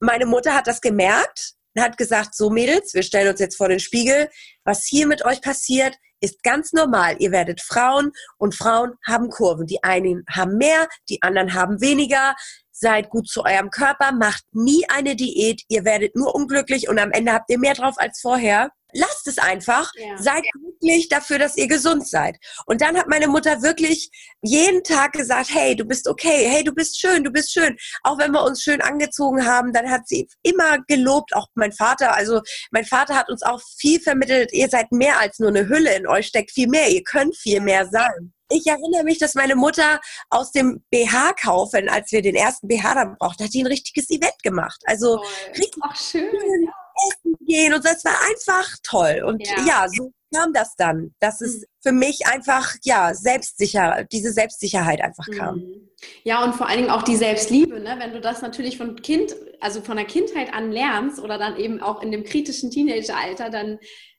meine 0.00 0.26
Mutter 0.26 0.54
hat 0.54 0.66
das 0.66 0.80
gemerkt 0.80 1.54
und 1.74 1.82
hat 1.82 1.96
gesagt, 1.96 2.34
so 2.34 2.50
Mädels, 2.50 2.94
wir 2.94 3.02
stellen 3.02 3.28
uns 3.28 3.40
jetzt 3.40 3.56
vor 3.56 3.68
den 3.68 3.80
Spiegel, 3.80 4.28
was 4.64 4.84
hier 4.86 5.06
mit 5.06 5.24
euch 5.24 5.40
passiert, 5.40 5.96
ist 6.20 6.42
ganz 6.42 6.72
normal. 6.72 7.16
Ihr 7.18 7.30
werdet 7.30 7.60
Frauen 7.60 8.12
und 8.38 8.54
Frauen 8.54 8.92
haben 9.06 9.30
Kurven. 9.30 9.66
Die 9.66 9.82
einen 9.82 10.24
haben 10.30 10.56
mehr, 10.56 10.86
die 11.08 11.22
anderen 11.22 11.54
haben 11.54 11.80
weniger. 11.80 12.34
Seid 12.72 13.10
gut 13.10 13.28
zu 13.28 13.44
eurem 13.44 13.70
Körper, 13.70 14.12
macht 14.12 14.44
nie 14.52 14.84
eine 14.88 15.16
Diät. 15.16 15.62
Ihr 15.68 15.84
werdet 15.84 16.16
nur 16.16 16.34
unglücklich 16.34 16.88
und 16.88 16.98
am 16.98 17.10
Ende 17.10 17.32
habt 17.32 17.50
ihr 17.50 17.58
mehr 17.58 17.74
drauf 17.74 17.94
als 17.98 18.20
vorher 18.20 18.70
lasst 18.92 19.26
es 19.26 19.38
einfach, 19.38 19.90
ja. 19.96 20.16
seid 20.18 20.44
glücklich 20.52 21.08
dafür, 21.08 21.38
dass 21.38 21.56
ihr 21.56 21.68
gesund 21.68 22.08
seid. 22.08 22.36
Und 22.66 22.80
dann 22.80 22.96
hat 22.96 23.08
meine 23.08 23.28
Mutter 23.28 23.62
wirklich 23.62 24.10
jeden 24.42 24.82
Tag 24.82 25.12
gesagt, 25.12 25.50
hey, 25.52 25.76
du 25.76 25.84
bist 25.84 26.08
okay, 26.08 26.48
hey, 26.48 26.64
du 26.64 26.72
bist 26.72 27.00
schön, 27.00 27.24
du 27.24 27.30
bist 27.30 27.52
schön. 27.52 27.76
Auch 28.02 28.18
wenn 28.18 28.32
wir 28.32 28.42
uns 28.42 28.62
schön 28.62 28.80
angezogen 28.80 29.46
haben, 29.46 29.72
dann 29.72 29.90
hat 29.90 30.06
sie 30.06 30.28
immer 30.42 30.78
gelobt, 30.88 31.34
auch 31.34 31.48
mein 31.54 31.72
Vater. 31.72 32.14
Also 32.14 32.40
mein 32.70 32.84
Vater 32.84 33.14
hat 33.14 33.28
uns 33.28 33.42
auch 33.42 33.60
viel 33.78 34.00
vermittelt, 34.00 34.52
ihr 34.52 34.68
seid 34.68 34.92
mehr 34.92 35.18
als 35.18 35.38
nur 35.38 35.50
eine 35.50 35.68
Hülle, 35.68 35.94
in 35.94 36.06
euch 36.06 36.26
steckt 36.26 36.50
viel 36.52 36.68
mehr, 36.68 36.88
ihr 36.90 37.02
könnt 37.04 37.36
viel 37.36 37.60
mehr 37.60 37.86
sein. 37.86 38.32
Ich 38.52 38.66
erinnere 38.66 39.04
mich, 39.04 39.18
dass 39.18 39.34
meine 39.34 39.54
Mutter 39.54 40.00
aus 40.28 40.50
dem 40.50 40.82
BH 40.90 41.34
kaufen, 41.34 41.88
als 41.88 42.10
wir 42.10 42.20
den 42.20 42.34
ersten 42.34 42.66
BH 42.66 42.94
dann 42.94 43.16
brauchten, 43.16 43.44
hat 43.44 43.54
die 43.54 43.62
ein 43.62 43.68
richtiges 43.68 44.10
Event 44.10 44.42
gemacht. 44.42 44.82
Also 44.86 45.20
oh, 45.20 45.26
richtig 45.56 45.82
Ach, 45.82 45.96
schön. 45.96 46.68
Essen 47.08 47.34
gehen 47.46 47.74
und. 47.74 47.84
Es 47.84 48.04
war 48.04 48.16
einfach 48.28 48.76
toll. 48.82 49.22
Und 49.26 49.46
ja, 49.46 49.66
ja 49.66 49.86
so 49.88 50.12
kam 50.32 50.52
das 50.52 50.76
dann, 50.76 51.14
dass 51.18 51.40
es 51.40 51.60
mhm. 51.60 51.64
für 51.80 51.92
mich 51.92 52.26
einfach, 52.26 52.74
ja, 52.82 53.14
selbstsicher, 53.14 54.06
diese 54.10 54.32
Selbstsicherheit 54.32 55.00
einfach 55.00 55.26
kam. 55.36 55.56
Mhm. 55.56 55.88
Ja, 56.22 56.44
und 56.44 56.54
vor 56.54 56.66
allen 56.66 56.78
Dingen 56.78 56.90
auch 56.90 57.02
die 57.02 57.16
Selbstliebe, 57.16 57.80
ne? 57.80 57.96
wenn 57.98 58.12
du 58.12 58.20
das 58.20 58.40
natürlich 58.40 58.78
von 58.78 58.96
Kind, 58.96 59.34
also 59.60 59.82
von 59.82 59.96
der 59.96 60.06
Kindheit 60.06 60.52
an 60.54 60.72
lernst 60.72 61.20
oder 61.20 61.36
dann 61.36 61.56
eben 61.56 61.80
auch 61.80 62.02
in 62.02 62.10
dem 62.10 62.24
kritischen 62.24 62.70
Teenageralter, 62.70 63.50
dann 63.50 63.78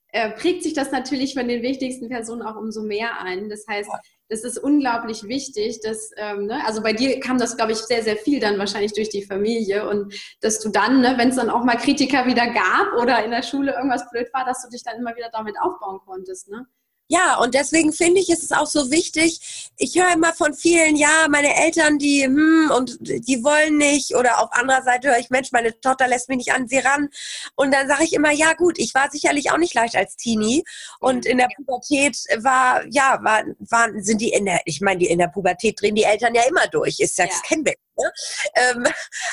äh, 0.09 0.31
prägt 0.31 0.63
sich 0.63 0.73
das 0.73 0.91
natürlich 0.91 1.33
von 1.33 1.47
den 1.47 1.63
wichtigsten 1.63 2.09
Personen 2.09 2.41
auch 2.41 2.55
umso 2.55 2.83
mehr 2.83 3.19
ein. 3.21 3.49
Das 3.49 3.65
heißt, 3.67 3.89
das 4.31 4.45
ist 4.45 4.57
unglaublich 4.57 5.27
wichtig, 5.27 5.81
dass, 5.81 6.11
ähm, 6.15 6.45
ne, 6.45 6.65
also 6.65 6.81
bei 6.81 6.93
dir 6.93 7.19
kam 7.19 7.37
das, 7.37 7.57
glaube 7.57 7.73
ich, 7.73 7.79
sehr, 7.79 8.01
sehr 8.01 8.15
viel 8.15 8.39
dann 8.39 8.57
wahrscheinlich 8.57 8.93
durch 8.93 9.09
die 9.09 9.25
Familie 9.25 9.87
und 9.89 10.13
dass 10.39 10.59
du 10.61 10.69
dann, 10.69 11.01
ne, 11.01 11.15
wenn 11.17 11.29
es 11.29 11.35
dann 11.35 11.49
auch 11.49 11.65
mal 11.65 11.75
Kritiker 11.75 12.25
wieder 12.25 12.47
gab 12.47 12.93
oder 13.01 13.25
in 13.25 13.31
der 13.31 13.43
Schule 13.43 13.73
irgendwas 13.73 14.09
blöd 14.09 14.29
war, 14.33 14.45
dass 14.45 14.63
du 14.63 14.69
dich 14.69 14.83
dann 14.83 14.97
immer 14.97 15.17
wieder 15.17 15.29
damit 15.33 15.55
aufbauen 15.59 15.99
konntest, 16.05 16.49
ne? 16.49 16.65
Ja, 17.11 17.35
und 17.39 17.55
deswegen 17.55 17.91
finde 17.91 18.21
ich, 18.21 18.29
ist 18.29 18.41
es 18.41 18.53
auch 18.53 18.67
so 18.67 18.89
wichtig. 18.89 19.69
Ich 19.75 19.95
höre 19.99 20.13
immer 20.13 20.31
von 20.31 20.53
vielen, 20.53 20.95
ja, 20.95 21.27
meine 21.29 21.53
Eltern, 21.57 21.97
die, 21.97 22.23
hm, 22.23 22.71
und 22.73 22.99
die 23.01 23.43
wollen 23.43 23.77
nicht. 23.77 24.15
Oder 24.15 24.41
auf 24.41 24.49
anderer 24.53 24.81
Seite 24.81 25.09
höre 25.09 25.19
ich, 25.19 25.29
Mensch, 25.29 25.51
meine 25.51 25.77
Tochter 25.81 26.07
lässt 26.07 26.29
mich 26.29 26.37
nicht 26.37 26.53
an 26.53 26.69
sie 26.69 26.77
ran. 26.77 27.09
Und 27.57 27.73
dann 27.73 27.89
sage 27.89 28.05
ich 28.05 28.13
immer, 28.13 28.31
ja, 28.31 28.53
gut, 28.53 28.79
ich 28.79 28.93
war 28.93 29.11
sicherlich 29.11 29.51
auch 29.51 29.57
nicht 29.57 29.73
leicht 29.73 29.97
als 29.97 30.15
Teenie. 30.15 30.63
Und 31.01 31.25
in 31.25 31.37
der 31.37 31.49
Pubertät 31.53 32.15
war, 32.37 32.85
ja, 32.89 33.19
war, 33.21 33.43
waren, 33.59 34.01
sind 34.01 34.21
die 34.21 34.29
in 34.29 34.45
der, 34.45 34.61
ich 34.63 34.79
meine, 34.79 34.99
die 34.99 35.07
in 35.07 35.19
der 35.19 35.27
Pubertät 35.27 35.81
drehen 35.81 35.95
die 35.95 36.03
Eltern 36.03 36.33
ja 36.33 36.43
immer 36.47 36.65
durch. 36.67 37.01
Ist 37.01 37.17
ja, 37.17 37.25
ja. 37.25 37.31
kennen 37.45 37.65
wir. 37.65 37.73
Ne? 38.01 38.11
Ähm, 38.55 38.87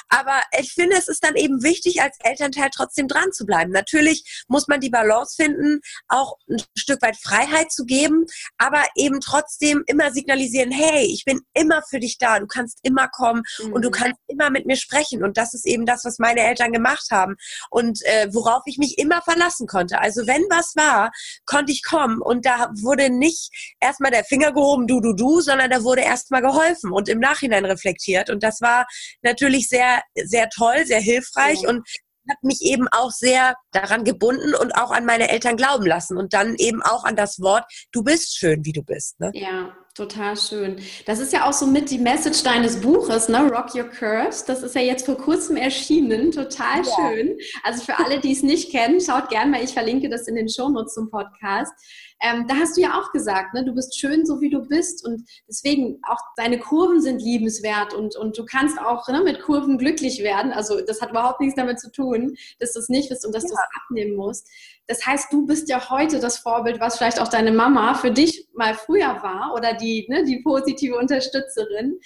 aber 0.09 0.43
ich 0.59 0.73
finde, 0.73 0.97
es 0.97 1.09
ist 1.09 1.25
dann 1.25 1.37
eben 1.37 1.63
wichtig, 1.63 2.03
als 2.03 2.17
Elternteil 2.23 2.71
trotzdem 2.75 3.09
dran 3.09 3.33
zu 3.33 3.47
bleiben. 3.47 3.73
Natürlich 3.73 4.45
muss 4.49 4.69
man 4.69 4.81
die 4.81 4.91
Balance 4.91 5.37
finden, 5.37 5.81
auch 6.09 6.37
ein 6.49 6.63
Stück 6.77 7.03
weit 7.03 7.17
Freiheit 7.17 7.73
zu 7.73 7.85
geben, 7.85 8.27
aber 8.59 8.83
eben 8.97 9.21
trotzdem 9.21 9.83
immer 9.87 10.13
signalisieren, 10.13 10.71
hey, 10.71 11.05
ich 11.05 11.25
bin 11.25 11.41
immer 11.55 11.83
für 11.89 12.01
dich 12.01 12.19
da, 12.19 12.39
du 12.39 12.47
kannst 12.47 12.79
immer 12.83 13.09
kommen 13.09 13.43
mhm. 13.59 13.73
und 13.73 13.83
du 13.83 13.89
mhm. 13.89 13.93
kannst 13.93 14.21
immer 14.29 14.51
mit 14.51 14.67
mir 14.67 14.77
sprechen. 14.77 15.25
Und 15.25 15.37
das 15.37 15.55
ist 15.55 15.67
eben 15.67 15.87
das, 15.87 16.05
was 16.05 16.19
meine 16.19 16.41
Eltern 16.41 16.73
gemacht 16.73 17.07
haben 17.11 17.37
und 17.71 18.01
äh, 18.05 18.29
worauf 18.33 18.63
ich 18.67 18.79
mich 18.79 18.99
immer 18.99 19.23
verlassen 19.23 19.67
konnte. 19.67 20.01
Also 20.01 20.27
wenn 20.27 20.43
was 20.51 20.75
war, 20.77 21.11
konnte 21.47 21.73
ich 21.73 21.83
kommen 21.83 22.21
und 22.21 22.47
da 22.47 22.71
wurde 22.81 23.11
nicht 23.11 23.51
erstmal 23.81 24.11
der 24.11 24.25
Finger 24.25 24.53
gehoben, 24.53 24.87
du, 24.87 25.01
du, 25.01 25.13
du, 25.13 25.41
sondern 25.41 25.71
da 25.71 25.83
wurde 25.83 26.03
erstmal 26.03 26.43
geholfen 26.43 26.93
und 26.93 27.09
im 27.09 27.21
Nachhinein 27.21 27.65
reflektiert. 27.65 28.31
Und 28.31 28.43
das 28.43 28.58
war 28.61 28.87
natürlich 29.23 29.69
sehr, 29.69 30.03
sehr 30.15 30.49
toll, 30.51 30.85
sehr 30.85 31.01
hilfreich 31.01 31.63
ja. 31.63 31.69
und 31.69 31.89
hat 32.29 32.43
mich 32.43 32.61
eben 32.61 32.89
auch 32.89 33.11
sehr 33.11 33.55
daran 33.73 34.05
gebunden 34.05 34.55
und 34.55 34.73
auch 34.73 34.91
an 34.91 35.07
meine 35.07 35.31
Eltern 35.31 35.57
glauben 35.57 35.87
lassen 35.87 36.19
und 36.19 36.35
dann 36.35 36.57
eben 36.57 36.83
auch 36.83 37.05
an 37.05 37.17
das 37.17 37.41
Wort, 37.41 37.65
du 37.91 38.03
bist 38.03 38.37
schön, 38.37 38.65
wie 38.65 38.73
du 38.73 38.83
bist. 38.83 39.19
Ne? 39.19 39.31
Ja, 39.35 39.75
Total 39.99 40.37
schön. 40.37 40.77
Das 41.07 41.19
ist 41.19 41.33
ja 41.33 41.49
auch 41.49 41.53
so 41.53 41.67
mit 41.67 41.91
die 41.91 41.99
Message 41.99 42.45
deines 42.45 42.81
Buches, 42.81 43.29
ne? 43.29 43.51
Rock 43.51 43.75
Your 43.75 43.89
Curves. 43.89 44.45
Das 44.45 44.63
ist 44.63 44.77
ja 44.77 44.81
jetzt 44.81 45.05
vor 45.05 45.17
kurzem 45.17 45.57
erschienen. 45.57 46.31
Total 46.31 46.85
ja. 46.85 46.85
schön. 46.85 47.37
Also 47.65 47.83
für 47.83 47.99
alle, 47.99 48.21
die 48.21 48.31
es 48.31 48.45
nicht 48.45 48.71
kennen, 48.71 49.01
schaut 49.01 49.29
gerne 49.29 49.51
mal. 49.51 49.65
Ich 49.65 49.73
verlinke 49.73 50.09
das 50.09 50.29
in 50.29 50.37
den 50.37 50.49
Shownotes 50.49 50.95
zum 50.95 51.11
Podcast. 51.11 51.73
Ähm, 52.21 52.47
da 52.49 52.57
hast 52.57 52.77
du 52.77 52.81
ja 52.81 52.99
auch 53.01 53.13
gesagt, 53.13 53.55
ne, 53.55 53.65
du 53.65 53.73
bist 53.73 53.99
schön, 53.99 54.27
so 54.27 54.41
wie 54.41 54.51
du 54.51 54.61
bist 54.61 55.07
und 55.07 55.29
deswegen 55.49 56.01
auch 56.09 56.21
deine 56.37 56.59
Kurven 56.59 57.01
sind 57.01 57.23
liebenswert 57.23 57.95
und, 57.95 58.17
und 58.17 58.37
du 58.37 58.45
kannst 58.45 58.79
auch 58.81 59.07
ne, 59.09 59.23
mit 59.23 59.41
Kurven 59.41 59.79
glücklich 59.79 60.23
werden. 60.23 60.53
Also 60.53 60.81
das 60.81 61.01
hat 61.01 61.11
überhaupt 61.11 61.41
nichts 61.41 61.57
damit 61.57 61.79
zu 61.79 61.91
tun, 61.93 62.37
dass 62.59 62.73
du 62.73 62.81
es 62.81 62.89
nicht 62.89 63.09
bist 63.09 63.25
und 63.25 63.35
dass 63.35 63.45
ja. 63.45 63.51
du 63.51 63.55
es 63.55 63.83
abnehmen 63.83 64.17
musst. 64.17 64.49
Das 64.89 65.05
heißt, 65.05 65.33
du 65.33 65.47
bist 65.47 65.69
ja 65.69 65.91
heute 65.91 66.19
das 66.19 66.39
Vorbild, 66.39 66.81
was 66.81 66.97
vielleicht 66.97 67.21
auch 67.21 67.29
deine 67.29 67.53
Mama 67.53 67.95
für 67.95 68.11
dich 68.11 68.49
mal 68.55 68.75
früher 68.75 69.23
war 69.23 69.53
oder 69.55 69.75
die, 69.75 70.07
ne, 70.09 70.25
die 70.25 70.41
positive 70.43 70.97
Unterstützerin. 70.97 72.01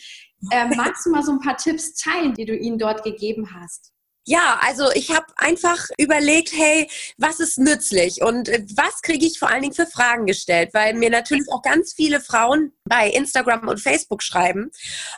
Ähm, 0.50 0.72
magst 0.76 1.06
du 1.06 1.10
mal 1.10 1.22
so 1.22 1.32
ein 1.32 1.40
paar 1.40 1.56
Tipps 1.56 1.94
teilen, 1.94 2.34
die 2.34 2.44
du 2.44 2.56
ihnen 2.56 2.78
dort 2.78 3.04
gegeben 3.04 3.48
hast? 3.54 3.92
Ja, 4.24 4.60
also 4.60 4.90
ich 4.92 5.10
habe 5.10 5.26
einfach 5.34 5.84
überlegt, 5.98 6.52
hey, 6.52 6.88
was 7.18 7.40
ist 7.40 7.58
nützlich 7.58 8.22
und 8.22 8.48
äh, 8.48 8.64
was 8.76 9.02
kriege 9.02 9.26
ich 9.26 9.38
vor 9.38 9.48
allen 9.48 9.62
Dingen 9.62 9.74
für 9.74 9.86
Fragen 9.86 10.26
gestellt, 10.26 10.70
weil 10.74 10.94
mir 10.94 11.10
natürlich 11.10 11.48
auch 11.50 11.62
ganz 11.62 11.92
viele 11.92 12.20
Frauen 12.20 12.72
bei 12.84 13.08
Instagram 13.08 13.66
und 13.66 13.80
Facebook 13.80 14.22
schreiben 14.22 14.70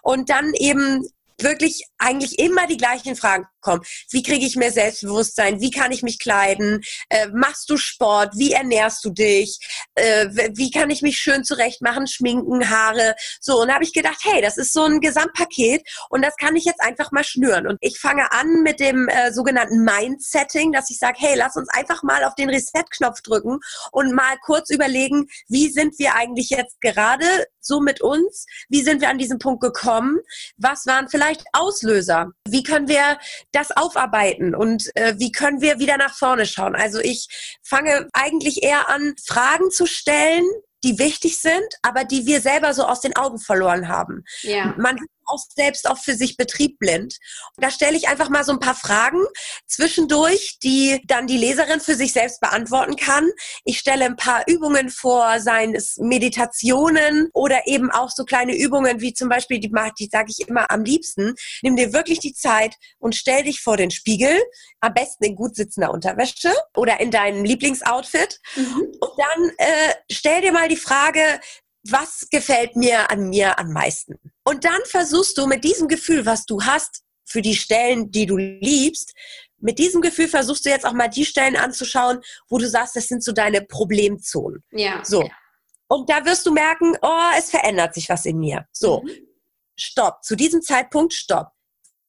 und 0.02 0.30
dann 0.30 0.54
eben 0.54 1.06
wirklich 1.40 1.84
eigentlich 1.98 2.38
immer 2.38 2.66
die 2.66 2.76
gleichen 2.76 3.16
Fragen 3.16 3.46
kommen. 3.60 3.82
Wie 4.10 4.22
kriege 4.22 4.46
ich 4.46 4.56
mehr 4.56 4.70
Selbstbewusstsein? 4.70 5.60
Wie 5.60 5.70
kann 5.70 5.90
ich 5.90 6.02
mich 6.02 6.18
kleiden? 6.20 6.82
Äh, 7.08 7.28
machst 7.28 7.68
du 7.70 7.76
Sport? 7.76 8.34
Wie 8.36 8.52
ernährst 8.52 9.04
du 9.04 9.10
dich? 9.10 9.58
Äh, 9.94 10.28
wie 10.54 10.70
kann 10.70 10.90
ich 10.90 11.02
mich 11.02 11.18
schön 11.18 11.44
zurecht 11.44 11.82
machen? 11.82 12.06
Schminken, 12.06 12.70
Haare. 12.70 13.16
So, 13.40 13.62
und 13.62 13.68
da 13.68 13.74
habe 13.74 13.84
ich 13.84 13.92
gedacht, 13.92 14.18
hey, 14.22 14.42
das 14.42 14.58
ist 14.58 14.72
so 14.72 14.84
ein 14.84 15.00
Gesamtpaket 15.00 15.82
und 16.10 16.22
das 16.22 16.36
kann 16.36 16.54
ich 16.56 16.64
jetzt 16.64 16.80
einfach 16.80 17.10
mal 17.10 17.24
schnüren. 17.24 17.66
Und 17.66 17.78
ich 17.80 17.98
fange 17.98 18.30
an 18.32 18.62
mit 18.62 18.78
dem 18.78 19.08
äh, 19.08 19.32
sogenannten 19.32 19.82
Mindsetting, 19.82 20.72
dass 20.72 20.90
ich 20.90 20.98
sage, 20.98 21.16
hey, 21.18 21.34
lass 21.36 21.56
uns 21.56 21.68
einfach 21.70 22.02
mal 22.02 22.22
auf 22.24 22.34
den 22.34 22.50
Reset-Knopf 22.50 23.22
drücken 23.22 23.58
und 23.92 24.12
mal 24.12 24.36
kurz 24.44 24.70
überlegen, 24.70 25.26
wie 25.48 25.70
sind 25.70 25.98
wir 25.98 26.14
eigentlich 26.14 26.50
jetzt 26.50 26.80
gerade 26.80 27.26
so 27.60 27.80
mit 27.80 28.02
uns? 28.02 28.44
Wie 28.68 28.82
sind 28.82 29.00
wir 29.00 29.08
an 29.08 29.18
diesen 29.18 29.38
Punkt 29.38 29.62
gekommen? 29.62 30.18
Was 30.58 30.84
waren 30.86 31.08
vielleicht 31.08 31.23
Auslöser? 31.52 32.30
Wie 32.48 32.62
können 32.62 32.88
wir 32.88 33.18
das 33.52 33.70
aufarbeiten 33.76 34.54
und 34.54 34.90
äh, 34.96 35.14
wie 35.18 35.32
können 35.32 35.60
wir 35.60 35.78
wieder 35.78 35.96
nach 35.96 36.14
vorne 36.14 36.46
schauen? 36.46 36.74
Also 36.74 37.00
ich 37.00 37.28
fange 37.62 38.08
eigentlich 38.12 38.62
eher 38.62 38.88
an, 38.88 39.14
Fragen 39.24 39.70
zu 39.70 39.86
stellen, 39.86 40.44
die 40.84 40.98
wichtig 40.98 41.38
sind, 41.38 41.66
aber 41.82 42.04
die 42.04 42.26
wir 42.26 42.40
selber 42.40 42.74
so 42.74 42.84
aus 42.84 43.00
den 43.00 43.16
Augen 43.16 43.38
verloren 43.38 43.88
haben. 43.88 44.24
Ja. 44.42 44.74
Man 44.76 44.98
auch 45.26 45.42
selbst 45.54 45.88
auch 45.88 45.98
für 45.98 46.14
sich 46.14 46.36
Betrieb 46.36 46.78
blind. 46.78 47.16
da 47.56 47.70
stelle 47.70 47.96
ich 47.96 48.08
einfach 48.08 48.28
mal 48.28 48.44
so 48.44 48.52
ein 48.52 48.60
paar 48.60 48.74
Fragen 48.74 49.22
zwischendurch, 49.66 50.58
die 50.62 51.00
dann 51.06 51.26
die 51.26 51.38
Leserin 51.38 51.80
für 51.80 51.94
sich 51.94 52.12
selbst 52.12 52.40
beantworten 52.40 52.96
kann. 52.96 53.28
Ich 53.64 53.78
stelle 53.78 54.04
ein 54.04 54.16
paar 54.16 54.44
Übungen 54.46 54.90
vor, 54.90 55.40
seien 55.40 55.74
es 55.74 55.96
Meditationen 55.98 57.28
oder 57.32 57.66
eben 57.66 57.90
auch 57.90 58.10
so 58.10 58.24
kleine 58.24 58.56
Übungen 58.56 59.00
wie 59.00 59.14
zum 59.14 59.28
Beispiel, 59.28 59.60
die, 59.60 59.72
die 59.98 60.08
sage 60.10 60.30
ich 60.37 60.48
immer 60.48 60.70
am 60.70 60.84
liebsten, 60.84 61.34
nimm 61.62 61.76
dir 61.76 61.92
wirklich 61.92 62.20
die 62.20 62.34
Zeit 62.34 62.74
und 62.98 63.14
stell 63.14 63.44
dich 63.44 63.60
vor 63.60 63.76
den 63.76 63.90
Spiegel, 63.90 64.40
am 64.80 64.94
besten 64.94 65.24
in 65.24 65.37
gut 65.37 65.56
sitzender 65.56 65.90
Unterwäsche 65.90 66.52
oder 66.76 67.00
in 67.00 67.10
deinem 67.10 67.44
Lieblingsoutfit 67.44 68.38
mhm. 68.56 68.92
und 69.00 69.12
dann 69.16 69.50
äh, 69.58 69.94
stell 70.10 70.40
dir 70.42 70.52
mal 70.52 70.68
die 70.68 70.76
Frage, 70.76 71.20
was 71.88 72.29
gefällt 72.31 72.77
mir 72.77 73.11
an 73.11 73.29
mir 73.29 73.59
am 73.59 73.73
meisten? 73.73 74.18
Und 74.44 74.64
dann 74.64 74.81
versuchst 74.87 75.37
du 75.38 75.47
mit 75.47 75.64
diesem 75.64 75.88
Gefühl, 75.88 76.27
was 76.27 76.47
du 76.47 76.62
hast 76.62 77.03
für 77.25 77.42
die 77.42 77.55
Stellen, 77.55 78.11
die 78.11 78.27
du 78.27 78.37
liebst, 78.37 79.14
mit 79.64 79.79
diesem 79.79 80.03
Gefühl 80.03 80.29
versuchst 80.29 80.66
du 80.66 80.70
jetzt 80.70 80.85
auch 80.85 80.92
mal 80.92 81.09
die 81.09 81.25
Stellen 81.25 81.57
anzuschauen, 81.57 82.20
wo 82.51 82.59
du 82.59 82.68
sagst, 82.68 82.97
das 82.97 83.07
sind 83.07 83.25
so 83.25 83.33
deine 83.33 83.62
Problemzonen. 83.62 84.62
Ja. 84.73 85.03
So. 85.03 85.29
Und 85.88 86.11
da 86.11 86.25
wirst 86.27 86.44
du 86.44 86.53
merken, 86.53 86.94
oh, 87.01 87.31
es 87.38 87.51
verändert 87.51 87.94
sich 87.94 88.09
was 88.11 88.27
in 88.27 88.38
mir. 88.38 88.66
So. 88.73 89.01
Mhm. 89.01 89.27
Stopp. 89.77 90.23
Zu 90.23 90.37
diesem 90.37 90.61
Zeitpunkt 90.61 91.14
stopp. 91.14 91.49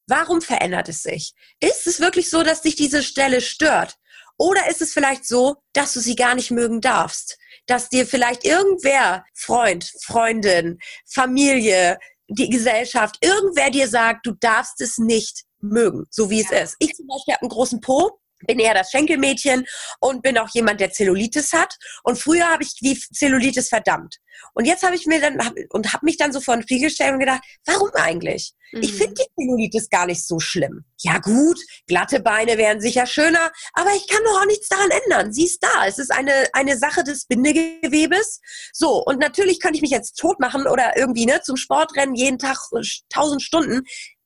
Warum 0.07 0.41
verändert 0.41 0.89
es 0.89 1.03
sich? 1.03 1.33
Ist 1.61 1.87
es 1.87 2.01
wirklich 2.01 2.29
so, 2.29 2.43
dass 2.43 2.61
dich 2.61 2.75
diese 2.75 3.01
Stelle 3.01 3.39
stört? 3.39 3.95
Oder 4.37 4.69
ist 4.69 4.81
es 4.81 4.93
vielleicht 4.93 5.25
so, 5.25 5.55
dass 5.71 5.93
du 5.93 6.01
sie 6.01 6.15
gar 6.15 6.35
nicht 6.35 6.51
mögen 6.51 6.81
darfst? 6.81 7.37
Dass 7.67 7.89
dir 7.89 8.05
vielleicht 8.05 8.45
irgendwer, 8.45 9.25
Freund, 9.33 9.91
Freundin, 10.03 10.79
Familie, 11.05 11.97
die 12.27 12.49
Gesellschaft, 12.49 13.17
irgendwer 13.21 13.69
dir 13.69 13.87
sagt, 13.87 14.25
du 14.25 14.31
darfst 14.33 14.81
es 14.81 14.97
nicht 14.97 15.43
mögen, 15.59 16.05
so 16.09 16.29
wie 16.29 16.41
ja. 16.41 16.47
es 16.51 16.63
ist. 16.63 16.75
Ich 16.79 16.93
zum 16.93 17.07
Beispiel 17.07 17.33
habe 17.33 17.41
einen 17.41 17.49
großen 17.49 17.81
Po, 17.81 18.19
bin 18.45 18.59
eher 18.59 18.73
das 18.73 18.91
Schenkelmädchen 18.91 19.65
und 19.99 20.21
bin 20.21 20.37
auch 20.37 20.49
jemand, 20.53 20.79
der 20.79 20.91
Zellulitis 20.91 21.53
hat. 21.53 21.75
Und 22.03 22.17
früher 22.17 22.49
habe 22.49 22.63
ich 22.63 22.75
wie 22.81 22.97
Zellulitis 22.97 23.69
verdammt. 23.69 24.19
Und 24.53 24.65
jetzt 24.65 24.83
habe 24.83 24.95
ich 24.95 25.05
mir 25.05 25.19
dann 25.19 25.43
hab, 25.43 25.53
und 25.69 25.93
habe 25.93 26.05
mich 26.05 26.17
dann 26.17 26.31
so 26.31 26.41
vor 26.41 26.55
den 26.55 26.63
Spiegel 26.63 26.89
gestellt 26.89 27.13
und 27.13 27.19
gedacht, 27.19 27.41
warum 27.65 27.89
eigentlich? 27.93 28.53
Mhm. 28.71 28.81
Ich 28.81 28.93
finde 28.93 29.15
die 29.15 29.43
Zellulitis 29.43 29.89
gar 29.89 30.05
nicht 30.05 30.25
so 30.25 30.39
schlimm. 30.39 30.85
Ja 30.99 31.19
gut, 31.19 31.59
glatte 31.87 32.19
Beine 32.19 32.57
wären 32.57 32.81
sicher 32.81 33.05
schöner, 33.05 33.51
aber 33.73 33.93
ich 33.95 34.07
kann 34.07 34.23
doch 34.23 34.41
auch 34.41 34.45
nichts 34.45 34.67
daran 34.67 34.89
ändern. 34.91 35.33
Sie 35.33 35.45
ist 35.45 35.63
da. 35.63 35.87
Es 35.87 35.99
ist 35.99 36.11
eine, 36.11 36.31
eine 36.53 36.77
Sache 36.77 37.03
des 37.03 37.25
Bindegewebes. 37.25 38.41
So, 38.73 39.03
und 39.03 39.19
natürlich 39.19 39.59
könnte 39.59 39.77
ich 39.77 39.81
mich 39.81 39.91
jetzt 39.91 40.17
tot 40.17 40.39
machen 40.39 40.67
oder 40.67 40.97
irgendwie 40.97 41.25
ne, 41.25 41.41
zum 41.41 41.57
Sportrennen 41.57 42.15
jeden 42.15 42.39
Tag 42.39 42.57
tausend 43.09 43.41
Stunden 43.41 43.83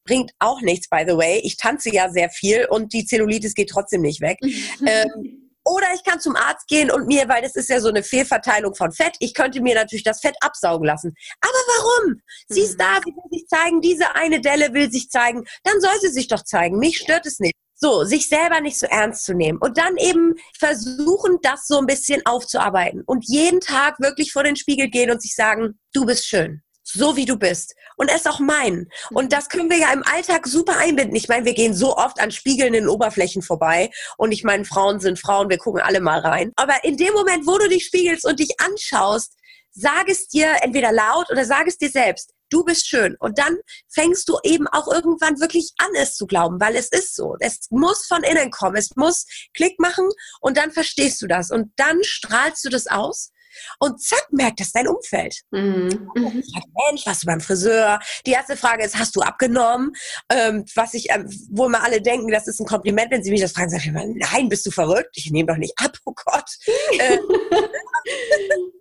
bringt 0.09 0.31
auch 0.39 0.61
nichts, 0.61 0.89
by 0.89 1.03
the 1.07 1.15
way. 1.15 1.39
Ich 1.43 1.55
tanze 1.55 1.93
ja 1.93 2.09
sehr 2.09 2.29
viel 2.29 2.65
und 2.69 2.93
die 2.93 3.05
Zellulitis 3.05 3.53
geht 3.53 3.69
trotzdem 3.69 4.01
nicht 4.01 4.21
weg. 4.21 4.39
ähm, 4.41 5.45
oder 5.63 5.87
ich 5.93 6.03
kann 6.03 6.19
zum 6.19 6.35
Arzt 6.35 6.67
gehen 6.67 6.89
und 6.89 7.05
mir, 7.05 7.29
weil 7.29 7.43
das 7.43 7.55
ist 7.55 7.69
ja 7.69 7.79
so 7.79 7.89
eine 7.89 8.01
Fehlverteilung 8.01 8.73
von 8.73 8.91
Fett, 8.91 9.15
ich 9.19 9.35
könnte 9.35 9.61
mir 9.61 9.75
natürlich 9.75 10.03
das 10.03 10.19
Fett 10.19 10.35
absaugen 10.41 10.87
lassen. 10.87 11.13
Aber 11.41 11.53
warum? 11.77 12.21
Sie 12.47 12.61
ist 12.61 12.79
da, 12.79 12.99
sie 13.05 13.11
will 13.11 13.39
sich 13.39 13.47
zeigen, 13.47 13.81
diese 13.81 14.15
eine 14.15 14.41
Delle 14.41 14.73
will 14.73 14.91
sich 14.91 15.11
zeigen, 15.11 15.45
dann 15.63 15.79
soll 15.79 15.99
sie 16.01 16.09
sich 16.09 16.27
doch 16.27 16.43
zeigen. 16.43 16.79
Mich 16.79 16.97
stört 16.97 17.27
es 17.27 17.39
nicht. 17.39 17.53
So, 17.75 18.03
sich 18.03 18.27
selber 18.27 18.61
nicht 18.61 18.79
so 18.79 18.87
ernst 18.87 19.23
zu 19.23 19.33
nehmen 19.33 19.59
und 19.59 19.77
dann 19.77 19.95
eben 19.97 20.35
versuchen, 20.57 21.37
das 21.43 21.67
so 21.67 21.77
ein 21.77 21.85
bisschen 21.85 22.25
aufzuarbeiten 22.25 23.03
und 23.05 23.25
jeden 23.27 23.61
Tag 23.61 23.99
wirklich 23.99 24.33
vor 24.33 24.43
den 24.43 24.55
Spiegel 24.55 24.89
gehen 24.89 25.11
und 25.11 25.21
sich 25.21 25.35
sagen, 25.35 25.79
du 25.93 26.05
bist 26.05 26.25
schön 26.25 26.61
so 26.91 27.15
wie 27.15 27.25
du 27.25 27.37
bist. 27.37 27.75
Und 27.97 28.09
er 28.09 28.15
ist 28.15 28.27
auch 28.27 28.39
mein. 28.39 28.87
Und 29.11 29.25
mhm. 29.25 29.29
das 29.29 29.49
können 29.49 29.69
wir 29.69 29.77
ja 29.77 29.91
im 29.91 30.03
Alltag 30.03 30.47
super 30.47 30.77
einbinden. 30.77 31.15
Ich 31.15 31.27
meine, 31.27 31.45
wir 31.45 31.53
gehen 31.53 31.73
so 31.73 31.97
oft 31.97 32.19
an 32.19 32.31
spiegelnden 32.31 32.87
Oberflächen 32.87 33.41
vorbei. 33.41 33.89
Und 34.17 34.31
ich 34.31 34.43
meine, 34.43 34.65
Frauen 34.65 34.99
sind 34.99 35.19
Frauen, 35.19 35.49
wir 35.49 35.57
gucken 35.57 35.81
alle 35.81 35.99
mal 35.99 36.19
rein. 36.19 36.51
Aber 36.55 36.83
in 36.83 36.97
dem 36.97 37.13
Moment, 37.13 37.45
wo 37.45 37.57
du 37.57 37.67
dich 37.67 37.85
spiegelst 37.85 38.25
und 38.25 38.39
dich 38.39 38.55
anschaust, 38.59 39.33
sag 39.71 40.09
es 40.09 40.27
dir 40.27 40.55
entweder 40.61 40.91
laut 40.91 41.29
oder 41.29 41.45
sag 41.45 41.67
es 41.67 41.77
dir 41.77 41.89
selbst. 41.89 42.33
Du 42.49 42.63
bist 42.63 42.87
schön. 42.87 43.15
Und 43.19 43.37
dann 43.37 43.57
fängst 43.89 44.27
du 44.27 44.37
eben 44.43 44.67
auch 44.67 44.91
irgendwann 44.91 45.39
wirklich 45.39 45.71
an, 45.77 45.89
es 45.95 46.15
zu 46.15 46.25
glauben, 46.25 46.59
weil 46.59 46.75
es 46.75 46.89
ist 46.89 47.15
so. 47.15 47.35
Es 47.39 47.67
muss 47.69 48.07
von 48.07 48.23
innen 48.23 48.49
kommen. 48.49 48.75
Es 48.75 48.95
muss 48.95 49.25
Klick 49.53 49.79
machen 49.79 50.09
und 50.41 50.57
dann 50.57 50.71
verstehst 50.71 51.21
du 51.21 51.27
das. 51.27 51.51
Und 51.51 51.71
dann 51.75 52.03
strahlst 52.03 52.65
du 52.65 52.69
das 52.69 52.87
aus 52.87 53.31
und 53.79 54.01
zack, 54.01 54.27
merkt 54.31 54.59
das 54.59 54.71
dein 54.71 54.87
Umfeld. 54.87 55.41
Mhm. 55.51 56.09
mhm. 56.15 56.43
Mensch, 56.89 57.05
warst 57.05 57.23
du 57.23 57.27
beim 57.27 57.41
Friseur? 57.41 57.99
Die 58.25 58.31
erste 58.31 58.57
Frage 58.57 58.83
ist, 58.83 58.97
hast 58.97 59.15
du 59.15 59.21
abgenommen? 59.21 59.91
Ähm, 60.31 60.65
was 60.75 60.93
ich, 60.93 61.11
ähm, 61.11 61.29
wo 61.51 61.65
immer 61.65 61.83
alle 61.83 62.01
denken, 62.01 62.29
das 62.29 62.47
ist 62.47 62.59
ein 62.59 62.65
Kompliment, 62.65 63.11
wenn 63.11 63.23
sie 63.23 63.31
mich 63.31 63.41
das 63.41 63.51
fragen, 63.51 63.69
sage 63.69 63.83
ich 63.83 63.89
immer, 63.89 64.05
nein, 64.05 64.49
bist 64.49 64.65
du 64.65 64.71
verrückt? 64.71 65.15
Ich 65.15 65.31
nehme 65.31 65.47
doch 65.47 65.57
nicht 65.57 65.73
ab, 65.77 65.97
oh 66.05 66.13
Gott. 66.13 66.49
Äh, 66.99 67.19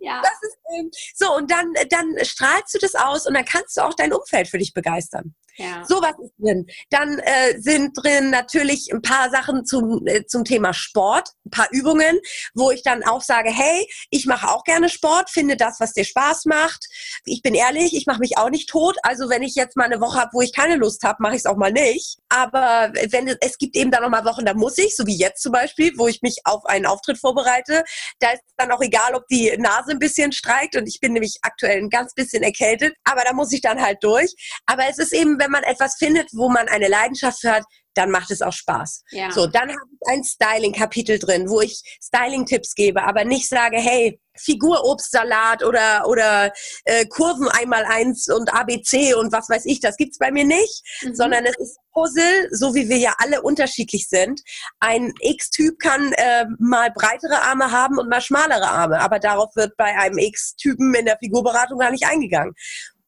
ja. 0.01 0.21
Ist, 0.41 0.57
ähm, 0.77 0.89
so, 1.15 1.35
und 1.35 1.51
dann, 1.51 1.73
dann 1.89 2.15
strahlst 2.23 2.73
du 2.73 2.79
das 2.79 2.95
aus 2.95 3.27
und 3.27 3.33
dann 3.33 3.45
kannst 3.45 3.77
du 3.77 3.81
auch 3.81 3.93
dein 3.93 4.13
Umfeld 4.13 4.47
für 4.47 4.57
dich 4.57 4.73
begeistern. 4.73 5.35
Ja. 5.59 5.83
Sowas 5.85 6.13
ist 6.23 6.33
drin. 6.39 6.65
Dann 6.89 7.19
äh, 7.19 7.59
sind 7.59 7.91
drin 7.93 8.29
natürlich 8.29 8.89
ein 8.93 9.01
paar 9.01 9.29
Sachen 9.29 9.65
zum, 9.65 10.07
äh, 10.07 10.25
zum 10.25 10.45
Thema 10.45 10.73
Sport, 10.73 11.29
ein 11.45 11.49
paar 11.49 11.67
Übungen, 11.71 12.19
wo 12.53 12.71
ich 12.71 12.81
dann 12.81 13.03
auch 13.03 13.21
sage, 13.21 13.51
hey, 13.51 13.85
ich 14.09 14.25
mache 14.25 14.49
auch 14.49 14.63
gerne 14.63 14.87
Sport, 14.87 15.29
finde 15.29 15.57
das, 15.57 15.81
was 15.81 15.91
dir 15.91 16.05
Spaß 16.05 16.45
macht. 16.45 16.87
Ich 17.25 17.41
bin 17.41 17.55
ehrlich, 17.55 17.93
ich 17.93 18.05
mache 18.05 18.19
mich 18.19 18.37
auch 18.37 18.49
nicht 18.49 18.69
tot. 18.69 18.95
Also 19.03 19.29
wenn 19.29 19.43
ich 19.43 19.55
jetzt 19.55 19.75
mal 19.75 19.83
eine 19.83 19.99
Woche 19.99 20.19
habe, 20.19 20.31
wo 20.31 20.41
ich 20.41 20.53
keine 20.53 20.77
Lust 20.77 21.03
habe, 21.03 21.21
mache 21.21 21.33
ich 21.33 21.39
es 21.39 21.45
auch 21.45 21.57
mal 21.57 21.73
nicht. 21.73 22.19
Aber 22.29 22.93
wenn 23.09 23.27
es 23.41 23.57
gibt 23.57 23.75
eben 23.75 23.91
dann 23.91 24.03
noch 24.03 24.09
mal 24.09 24.23
Wochen, 24.23 24.45
da 24.45 24.53
muss 24.53 24.77
ich, 24.77 24.95
so 24.95 25.05
wie 25.05 25.17
jetzt 25.17 25.41
zum 25.41 25.51
Beispiel, 25.51 25.91
wo 25.97 26.07
ich 26.07 26.21
mich 26.21 26.37
auf 26.45 26.65
einen 26.65 26.85
Auftritt 26.85 27.17
vorbereite. 27.17 27.83
Da 28.19 28.31
ist 28.31 28.43
dann 28.55 28.71
auch 28.71 28.81
egal, 28.81 29.13
ob 29.13 29.27
die 29.27 29.53
Nase 29.57 29.91
ein 29.91 29.99
bisschen 29.99 30.31
streikt 30.31 30.77
und 30.77 30.87
ich 30.87 31.01
bin 31.01 31.13
nämlich 31.13 31.39
aktuell 31.41 31.79
ein 31.79 31.89
ganz 31.89 32.13
bisschen 32.13 32.43
erkältet. 32.43 32.95
Aber 33.03 33.23
da 33.25 33.33
muss 33.33 33.51
ich 33.51 33.61
dann 33.61 33.81
halt 33.81 33.97
durch. 34.03 34.33
Aber 34.65 34.87
es 34.89 34.99
ist 34.99 35.13
eben, 35.13 35.37
wenn 35.39 35.48
man 35.49 35.63
etwas 35.63 35.95
findet, 35.95 36.29
wo 36.33 36.49
man 36.49 36.67
eine 36.67 36.87
Leidenschaft 36.87 37.43
hat, 37.43 37.63
dann 37.93 38.11
macht 38.11 38.31
es 38.31 38.41
auch 38.41 38.53
Spaß. 38.53 39.03
Ja. 39.11 39.31
So, 39.31 39.47
dann 39.47 39.69
habe 39.69 39.89
ich 39.91 40.07
ein 40.07 40.23
Styling-Kapitel 40.23 41.19
drin, 41.19 41.49
wo 41.49 41.59
ich 41.61 41.81
Styling-Tipps 42.01 42.75
gebe, 42.75 43.03
aber 43.03 43.25
nicht 43.25 43.49
sage, 43.49 43.77
hey, 43.77 44.19
Figurobstsalat 44.37 45.63
oder, 45.65 46.07
oder 46.07 46.53
äh, 46.85 47.05
Kurven 47.07 47.49
einmal 47.49 47.83
eins 47.85 48.29
und 48.29 48.53
ABC 48.53 49.13
und 49.15 49.33
was 49.33 49.49
weiß 49.49 49.65
ich, 49.65 49.81
das 49.81 49.97
gibt's 49.97 50.17
bei 50.17 50.31
mir 50.31 50.45
nicht, 50.45 50.81
mhm. 51.01 51.15
sondern 51.15 51.45
es 51.45 51.57
ist 51.57 51.77
Puzzle, 51.91 52.47
so 52.51 52.73
wie 52.73 52.87
wir 52.87 52.97
ja 52.97 53.15
alle 53.17 53.41
unterschiedlich 53.41 54.07
sind. 54.07 54.41
Ein 54.79 55.13
X-Typ 55.19 55.79
kann 55.79 56.13
äh, 56.13 56.45
mal 56.57 56.91
breitere 56.91 57.41
Arme 57.41 57.71
haben 57.71 57.97
und 57.97 58.09
mal 58.09 58.21
schmalere 58.21 58.69
Arme, 58.69 59.01
aber 59.01 59.19
darauf 59.19 59.53
wird 59.55 59.75
bei 59.75 59.97
einem 59.97 60.19
X-Typen 60.19 60.93
in 60.93 61.05
der 61.05 61.17
Figurberatung 61.17 61.79
gar 61.79 61.91
nicht 61.91 62.05
eingegangen. 62.05 62.53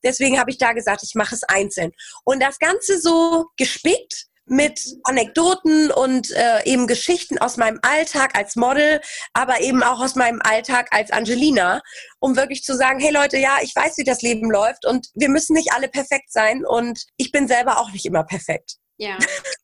Deswegen 0.04 0.40
habe 0.40 0.52
ich 0.52 0.58
da 0.58 0.74
gesagt, 0.74 1.04
ich 1.04 1.16
mache 1.16 1.36
es 1.36 1.44
einzeln. 1.44 1.92
Und 2.24 2.42
das 2.42 2.60
Ganze 2.60 3.00
so 3.00 3.48
gespickt 3.58 4.28
mit 4.46 4.82
Anekdoten 5.04 5.92
und 5.92 6.32
äh, 6.32 6.64
eben 6.66 6.86
Geschichten 6.86 7.38
aus 7.38 7.58
meinem 7.58 7.80
Alltag 7.84 8.36
als 8.36 8.56
Model, 8.56 9.00
aber 9.34 9.62
eben 9.62 9.82
auch 9.82 10.02
aus 10.02 10.16
meinem 10.16 10.42
Alltag 10.44 10.90
als 10.92 11.12
Angelina, 11.12 11.82
um 12.20 12.36
wirklich 12.36 12.64
zu 12.64 12.76
sagen, 12.76 13.00
hey 13.00 13.14
Leute, 13.14 13.38
ja, 13.38 13.58
ich 13.62 13.74
weiß, 13.76 13.98
wie 13.98 14.04
das 14.04 14.22
Leben 14.22 14.52
läuft 14.52 14.86
und 14.86 15.08
wir 15.14 15.30
müssen 15.30 15.54
nicht 15.54 15.72
alle 15.74 15.88
perfekt 15.88 16.34
sein 16.34 16.66
und 16.66 17.06
ich 17.18 17.32
bin 17.32 17.48
selber 17.48 17.80
auch 17.80 17.92
nicht 17.92 18.06
immer 18.06 18.24
perfekt. 18.24 18.76
Ja. 18.98 19.18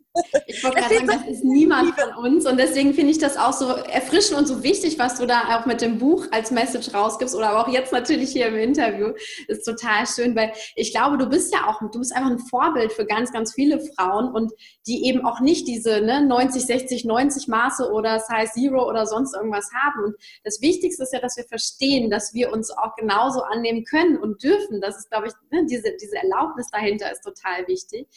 Ich 0.48 0.64
wollte 0.64 0.78
gerade 0.78 0.96
sagen, 0.96 1.08
das 1.08 1.28
ist 1.28 1.44
niemand 1.44 1.94
von 2.00 2.26
uns 2.26 2.46
und 2.46 2.58
deswegen 2.58 2.94
finde 2.94 3.12
ich 3.12 3.18
das 3.18 3.38
auch 3.38 3.54
so 3.54 3.68
erfrischend 3.68 4.38
und 4.38 4.48
so 4.48 4.64
wichtig, 4.64 5.00
was 5.00 5.18
du 5.18 5.26
da 5.26 5.58
auch 5.58 5.66
mit 5.66 5.82
dem 5.82 5.98
Buch 5.98 6.26
als 6.32 6.52
Message 6.52 6.94
rausgibst 6.94 7.36
oder 7.36 7.60
auch 7.60 7.68
jetzt 7.68 7.92
natürlich 7.92 8.32
hier 8.32 8.48
im 8.48 8.58
Interview. 8.58 9.14
Das 9.48 9.60
ist 9.60 9.66
total 9.66 10.06
schön, 10.08 10.36
weil 10.36 10.52
ich 10.76 10.92
glaube, 10.92 11.18
du 11.18 11.28
bist 11.28 11.54
ja 11.54 11.68
auch, 11.68 11.80
du 11.92 12.00
bist 12.00 12.16
einfach 12.16 12.32
ein 12.32 12.40
Vorbild 12.40 12.92
für 12.92 13.06
ganz, 13.06 13.32
ganz 13.32 13.54
viele 13.54 13.80
Frauen 13.80 14.34
und 14.34 14.52
die 14.88 15.06
eben 15.06 15.26
auch 15.26 15.40
nicht 15.40 15.68
diese 15.68 16.02
ne, 16.02 16.26
90, 16.26 16.66
60, 16.66 17.06
90 17.06 17.48
Maße 17.48 17.92
oder 17.92 18.20
Size 18.20 18.58
Zero 18.58 18.88
oder 18.88 19.06
sonst 19.06 19.36
irgendwas 19.36 19.70
haben. 19.74 20.06
Und 20.06 20.16
das 20.44 20.62
Wichtigste 20.62 21.04
ist 21.04 21.14
ja, 21.14 21.20
dass 21.20 21.38
wir 21.38 21.46
verstehen, 21.46 22.10
dass 22.10 22.34
wir 22.34 22.52
uns 22.52 22.72
auch 22.72 22.96
genauso 22.96 23.42
annehmen 23.42 23.84
können 23.84 24.18
und 24.18 24.44
dürfen. 24.44 24.82
Das 24.82 24.98
ist, 24.98 25.10
glaube 25.10 25.28
ich, 25.28 25.34
ne, 25.52 25.66
diese, 25.66 25.94
diese 26.02 26.18
Erlaubnis 26.18 26.70
dahinter 26.72 27.12
ist 27.12 27.24
total 27.24 27.68
wichtig. 27.68 28.08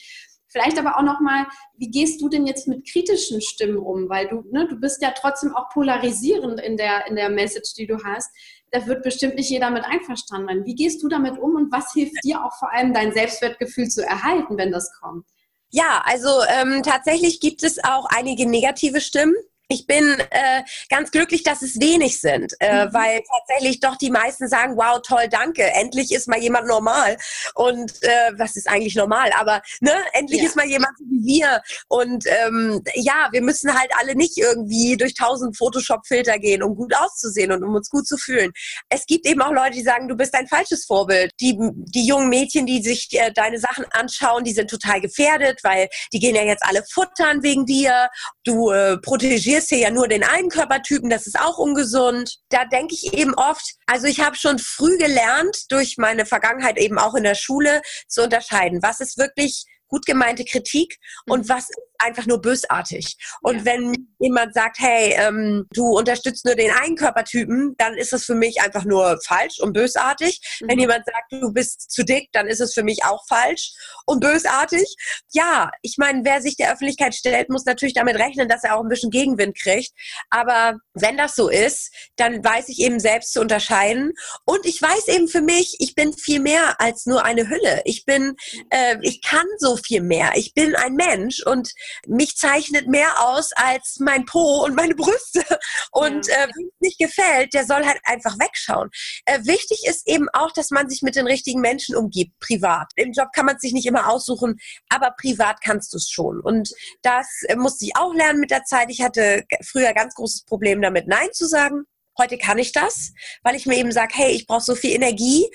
Vielleicht 0.50 0.78
aber 0.78 0.98
auch 0.98 1.02
nochmal, 1.02 1.46
wie 1.76 1.90
gehst 1.90 2.20
du 2.20 2.28
denn 2.28 2.46
jetzt 2.46 2.66
mit 2.66 2.90
kritischen 2.90 3.40
Stimmen 3.40 3.78
um? 3.78 4.08
Weil 4.08 4.28
du, 4.28 4.42
ne, 4.50 4.66
du 4.68 4.76
bist 4.76 5.00
ja 5.00 5.12
trotzdem 5.12 5.54
auch 5.54 5.68
polarisierend 5.70 6.60
in 6.60 6.76
der, 6.76 7.06
in 7.06 7.16
der 7.16 7.30
Message, 7.30 7.74
die 7.74 7.86
du 7.86 8.02
hast. 8.02 8.30
Da 8.72 8.84
wird 8.86 9.02
bestimmt 9.02 9.36
nicht 9.36 9.48
jeder 9.48 9.70
mit 9.70 9.84
einverstanden. 9.84 10.64
Wie 10.64 10.74
gehst 10.74 11.02
du 11.02 11.08
damit 11.08 11.38
um 11.38 11.54
und 11.54 11.72
was 11.72 11.92
hilft 11.92 12.22
dir 12.24 12.44
auch 12.44 12.56
vor 12.58 12.72
allem, 12.72 12.92
dein 12.92 13.12
Selbstwertgefühl 13.12 13.88
zu 13.88 14.04
erhalten, 14.04 14.58
wenn 14.58 14.72
das 14.72 14.90
kommt? 15.00 15.24
Ja, 15.70 16.02
also 16.04 16.28
ähm, 16.48 16.82
tatsächlich 16.82 17.40
gibt 17.40 17.62
es 17.62 17.82
auch 17.82 18.06
einige 18.06 18.48
negative 18.48 19.00
Stimmen 19.00 19.34
ich 19.70 19.87
bin 19.87 20.18
äh, 20.30 20.62
ganz 20.88 21.12
glücklich, 21.12 21.44
dass 21.44 21.62
es 21.62 21.80
wenig 21.80 22.20
sind, 22.20 22.54
äh, 22.59 22.87
mhm. 22.87 22.92
weil 22.92 23.22
tatsächlich 23.22 23.78
doch 23.78 23.96
die 23.96 24.11
meisten 24.11 24.48
sagen, 24.48 24.76
wow, 24.76 25.00
toll, 25.00 25.28
danke, 25.30 25.62
endlich 25.62 26.11
ist 26.11 26.26
mal 26.26 26.40
jemand 26.40 26.66
normal. 26.66 27.16
Und 27.54 27.92
äh, 28.02 28.33
was 28.37 28.56
ist 28.56 28.68
eigentlich 28.68 28.96
normal? 28.96 29.30
Aber 29.38 29.62
ne, 29.80 29.92
endlich 30.12 30.40
ja. 30.40 30.48
ist 30.48 30.56
mal 30.56 30.66
jemand 30.66 30.98
wie 30.98 31.38
wir. 31.38 31.62
Und 31.87 32.24
ähm, 32.26 32.83
ja, 32.94 33.28
wir 33.30 33.42
müssen 33.42 33.72
halt 33.72 33.90
alle 34.00 34.16
nicht 34.16 34.37
irgendwie 34.37 34.96
durch 34.96 35.14
tausend 35.14 35.56
Photoshop-Filter 35.56 36.40
gehen, 36.40 36.64
um 36.64 36.74
gut 36.74 36.92
auszusehen 36.96 37.52
und 37.52 37.62
um 37.62 37.74
uns 37.76 37.90
gut 37.90 38.09
zu 38.09 38.16
fühlen. 38.16 38.50
Es 38.88 39.06
gibt 39.06 39.24
eben 39.24 39.40
auch 39.40 39.52
Leute, 39.52 39.76
die 39.76 39.83
sagen, 39.83 40.09
du 40.09 40.16
bist 40.16 40.35
ein 40.35 40.48
falsches 40.48 40.85
Vorbild. 40.85 41.30
Die, 41.40 41.56
die 41.61 42.06
jungen 42.06 42.28
Mädchen, 42.28 42.66
die 42.66 42.83
sich 42.83 43.09
äh, 43.12 43.33
deine 43.33 43.61
Sachen 43.61 43.85
anschauen, 43.92 44.42
die 44.42 44.52
sind 44.52 44.68
total 44.68 45.00
gefährdet, 45.00 45.61
weil 45.62 45.88
die 46.12 46.18
gehen 46.18 46.35
ja 46.35 46.42
jetzt 46.42 46.64
alle 46.64 46.83
futtern 46.90 47.44
wegen 47.44 47.66
dir. 47.66 48.09
Du 48.42 48.70
äh, 48.70 48.98
protegierst 48.98 49.60
trainierst 49.61 49.68
hier 49.68 49.79
ja 49.79 49.90
nur 49.90 50.09
den 50.09 50.25
einen 50.25 50.49
Körpertypen, 50.49 51.11
das 51.11 51.27
ist 51.27 51.38
auch 51.38 51.59
ungesund. 51.59 52.38
Da 52.49 52.64
denke 52.64 52.94
ich 52.94 53.12
eben 53.12 53.35
oft, 53.35 53.75
also 53.87 54.07
ich 54.07 54.20
habe 54.20 54.37
schon 54.37 54.59
früh 54.59 54.96
gelernt, 54.99 55.57
durch 55.70 55.96
meine 55.99 56.27
Vergangenheit 56.27 56.79
eben 56.79 56.99
auch 56.99 57.14
in 57.14 57.25
der 57.25 57.35
Schule, 57.35 57.83
zu 58.09 58.23
unterscheiden, 58.23 58.83
was 58.83 59.01
ist 59.01 59.18
wirklich 59.18 59.64
gut 59.88 60.07
gemeinte 60.07 60.44
Kritik 60.44 60.96
und 61.27 61.46
mhm. 61.46 61.49
was 61.49 61.68
einfach 62.00 62.26
nur 62.26 62.40
bösartig. 62.40 63.16
Und 63.42 63.58
ja. 63.58 63.64
wenn 63.66 64.08
jemand 64.18 64.54
sagt, 64.54 64.78
hey, 64.78 65.14
ähm, 65.16 65.66
du 65.72 65.86
unterstützt 65.96 66.44
nur 66.44 66.54
den 66.54 66.70
einen 66.70 66.96
Körpertypen, 66.96 67.74
dann 67.78 67.94
ist 67.94 68.12
es 68.12 68.24
für 68.24 68.34
mich 68.34 68.60
einfach 68.60 68.84
nur 68.84 69.18
falsch 69.24 69.60
und 69.60 69.72
bösartig. 69.72 70.40
Mhm. 70.60 70.68
Wenn 70.68 70.78
jemand 70.78 71.04
sagt, 71.06 71.32
du 71.32 71.52
bist 71.52 71.90
zu 71.90 72.04
dick, 72.04 72.28
dann 72.32 72.46
ist 72.46 72.60
es 72.60 72.74
für 72.74 72.82
mich 72.82 73.04
auch 73.04 73.24
falsch 73.26 73.72
und 74.06 74.20
bösartig. 74.20 74.94
Ja, 75.32 75.70
ich 75.82 75.96
meine, 75.98 76.24
wer 76.24 76.40
sich 76.40 76.56
der 76.56 76.72
Öffentlichkeit 76.72 77.14
stellt, 77.14 77.48
muss 77.48 77.64
natürlich 77.64 77.94
damit 77.94 78.16
rechnen, 78.16 78.48
dass 78.48 78.64
er 78.64 78.76
auch 78.76 78.82
ein 78.82 78.88
bisschen 78.88 79.10
Gegenwind 79.10 79.56
kriegt. 79.58 79.92
Aber 80.30 80.78
wenn 80.94 81.16
das 81.16 81.34
so 81.34 81.48
ist, 81.48 81.92
dann 82.16 82.44
weiß 82.44 82.68
ich 82.68 82.80
eben 82.80 83.00
selbst 83.00 83.32
zu 83.32 83.40
unterscheiden. 83.40 84.12
Und 84.44 84.66
ich 84.66 84.80
weiß 84.80 85.08
eben 85.08 85.28
für 85.28 85.42
mich, 85.42 85.76
ich 85.78 85.94
bin 85.94 86.12
viel 86.12 86.40
mehr 86.40 86.80
als 86.80 87.06
nur 87.06 87.24
eine 87.24 87.48
Hülle. 87.48 87.82
Ich 87.84 88.04
bin, 88.04 88.34
äh, 88.70 88.96
ich 89.02 89.22
kann 89.22 89.46
so 89.58 89.76
viel 89.76 90.02
mehr. 90.02 90.32
Ich 90.34 90.54
bin 90.54 90.74
ein 90.74 90.94
Mensch 90.94 91.44
und 91.44 91.72
mich 92.07 92.37
zeichnet 92.37 92.88
mehr 92.88 93.29
aus 93.29 93.50
als 93.53 93.96
mein 94.00 94.24
Po 94.24 94.64
und 94.64 94.74
meine 94.74 94.94
Brüste. 94.94 95.44
Und 95.92 96.26
ja. 96.26 96.35
äh, 96.35 96.48
wem 96.48 96.68
es 96.68 96.81
nicht 96.81 96.98
gefällt, 96.98 97.55
der 97.55 97.64
soll 97.64 97.85
halt 97.85 98.00
einfach 98.05 98.38
wegschauen. 98.38 98.90
Äh, 99.24 99.40
wichtig 99.44 99.85
ist 99.87 100.09
eben 100.09 100.29
auch, 100.33 100.53
dass 100.53 100.70
man 100.70 100.88
sich 100.88 101.03
mit 101.03 101.16
den 101.16 101.26
richtigen 101.26 101.61
Menschen 101.61 101.96
umgibt, 101.96 102.38
privat. 102.40 102.90
Im 102.96 103.12
Job 103.12 103.29
kann 103.35 103.46
man 103.46 103.59
sich 103.59 103.72
nicht 103.72 103.87
immer 103.87 104.09
aussuchen, 104.11 104.59
aber 104.88 105.14
privat 105.20 105.61
kannst 105.62 105.92
du 105.92 105.96
es 105.98 106.09
schon. 106.09 106.40
Und 106.40 106.70
das 107.03 107.26
äh, 107.48 107.57
musste 107.57 107.85
ich 107.85 107.96
auch 107.96 108.14
lernen 108.14 108.40
mit 108.40 108.50
der 108.50 108.64
Zeit. 108.64 108.90
Ich 108.90 109.03
hatte 109.03 109.44
früher 109.62 109.92
ganz 109.92 110.14
großes 110.14 110.44
Problem 110.44 110.81
damit, 110.83 111.07
Nein 111.07 111.29
zu 111.33 111.46
sagen. 111.46 111.85
Heute 112.18 112.38
kann 112.38 112.59
ich 112.59 112.72
das, 112.72 113.12
weil 113.42 113.55
ich 113.55 113.66
mir 113.66 113.76
eben 113.76 113.92
sage, 113.92 114.12
hey, 114.14 114.33
ich 114.33 114.46
brauche 114.46 114.61
so 114.61 114.74
viel 114.74 114.90
Energie, 114.90 115.48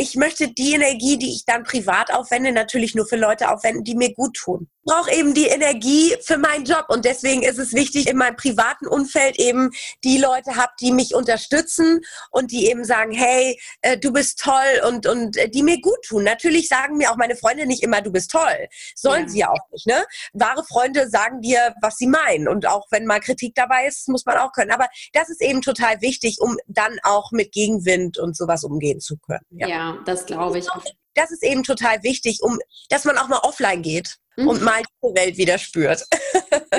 ich 0.00 0.14
möchte 0.14 0.48
die 0.48 0.74
Energie, 0.74 1.18
die 1.18 1.32
ich 1.32 1.44
dann 1.44 1.64
privat 1.64 2.14
aufwende, 2.14 2.52
natürlich 2.52 2.94
nur 2.94 3.06
für 3.06 3.16
Leute 3.16 3.50
aufwenden, 3.50 3.82
die 3.82 3.96
mir 3.96 4.14
gut 4.14 4.36
tun 4.36 4.68
brauche 4.88 5.12
eben 5.12 5.34
die 5.34 5.46
Energie 5.46 6.16
für 6.22 6.38
meinen 6.38 6.64
Job 6.64 6.86
und 6.88 7.04
deswegen 7.04 7.42
ist 7.42 7.58
es 7.58 7.74
wichtig, 7.74 8.08
in 8.08 8.16
meinem 8.16 8.36
privaten 8.36 8.86
Umfeld 8.86 9.38
eben 9.38 9.70
die 10.02 10.16
Leute 10.16 10.56
habe, 10.56 10.72
die 10.80 10.92
mich 10.92 11.14
unterstützen 11.14 12.00
und 12.30 12.50
die 12.52 12.70
eben 12.70 12.84
sagen, 12.84 13.12
hey, 13.12 13.60
äh, 13.82 13.98
du 13.98 14.12
bist 14.12 14.40
toll 14.40 14.80
und, 14.86 15.06
und 15.06 15.36
äh, 15.36 15.50
die 15.50 15.62
mir 15.62 15.78
gut 15.82 15.98
tun. 16.06 16.24
Natürlich 16.24 16.68
sagen 16.68 16.96
mir 16.96 17.10
auch 17.10 17.16
meine 17.16 17.36
Freunde 17.36 17.66
nicht 17.66 17.82
immer, 17.82 18.00
du 18.00 18.10
bist 18.10 18.30
toll. 18.30 18.68
Sollen 18.94 19.24
ja. 19.24 19.28
sie 19.28 19.38
ja 19.40 19.50
auch 19.50 19.70
nicht, 19.70 19.86
ne? 19.86 20.06
Wahre 20.32 20.64
Freunde 20.64 21.10
sagen 21.10 21.42
dir, 21.42 21.74
was 21.82 21.96
sie 21.98 22.06
meinen 22.06 22.48
und 22.48 22.66
auch 22.66 22.86
wenn 22.90 23.04
mal 23.04 23.20
Kritik 23.20 23.54
dabei 23.54 23.86
ist, 23.86 24.08
muss 24.08 24.24
man 24.24 24.38
auch 24.38 24.52
können. 24.52 24.70
Aber 24.70 24.88
das 25.12 25.28
ist 25.28 25.42
eben 25.42 25.60
total 25.60 26.00
wichtig, 26.00 26.38
um 26.40 26.56
dann 26.66 26.98
auch 27.02 27.30
mit 27.30 27.52
Gegenwind 27.52 28.18
und 28.18 28.34
sowas 28.34 28.64
umgehen 28.64 29.00
zu 29.00 29.18
können. 29.18 29.44
Ja, 29.50 29.68
ja 29.68 29.87
das 30.04 30.26
glaube 30.26 30.58
ich. 30.58 30.66
Das 31.14 31.30
ist 31.30 31.42
eben 31.42 31.64
total 31.64 32.02
wichtig, 32.02 32.40
um, 32.42 32.58
dass 32.90 33.04
man 33.04 33.18
auch 33.18 33.28
mal 33.28 33.40
offline 33.42 33.82
geht 33.82 34.18
und 34.36 34.60
mhm. 34.60 34.64
mal 34.64 34.82
die 35.02 35.14
Welt 35.16 35.36
wieder 35.36 35.58
spürt. 35.58 36.04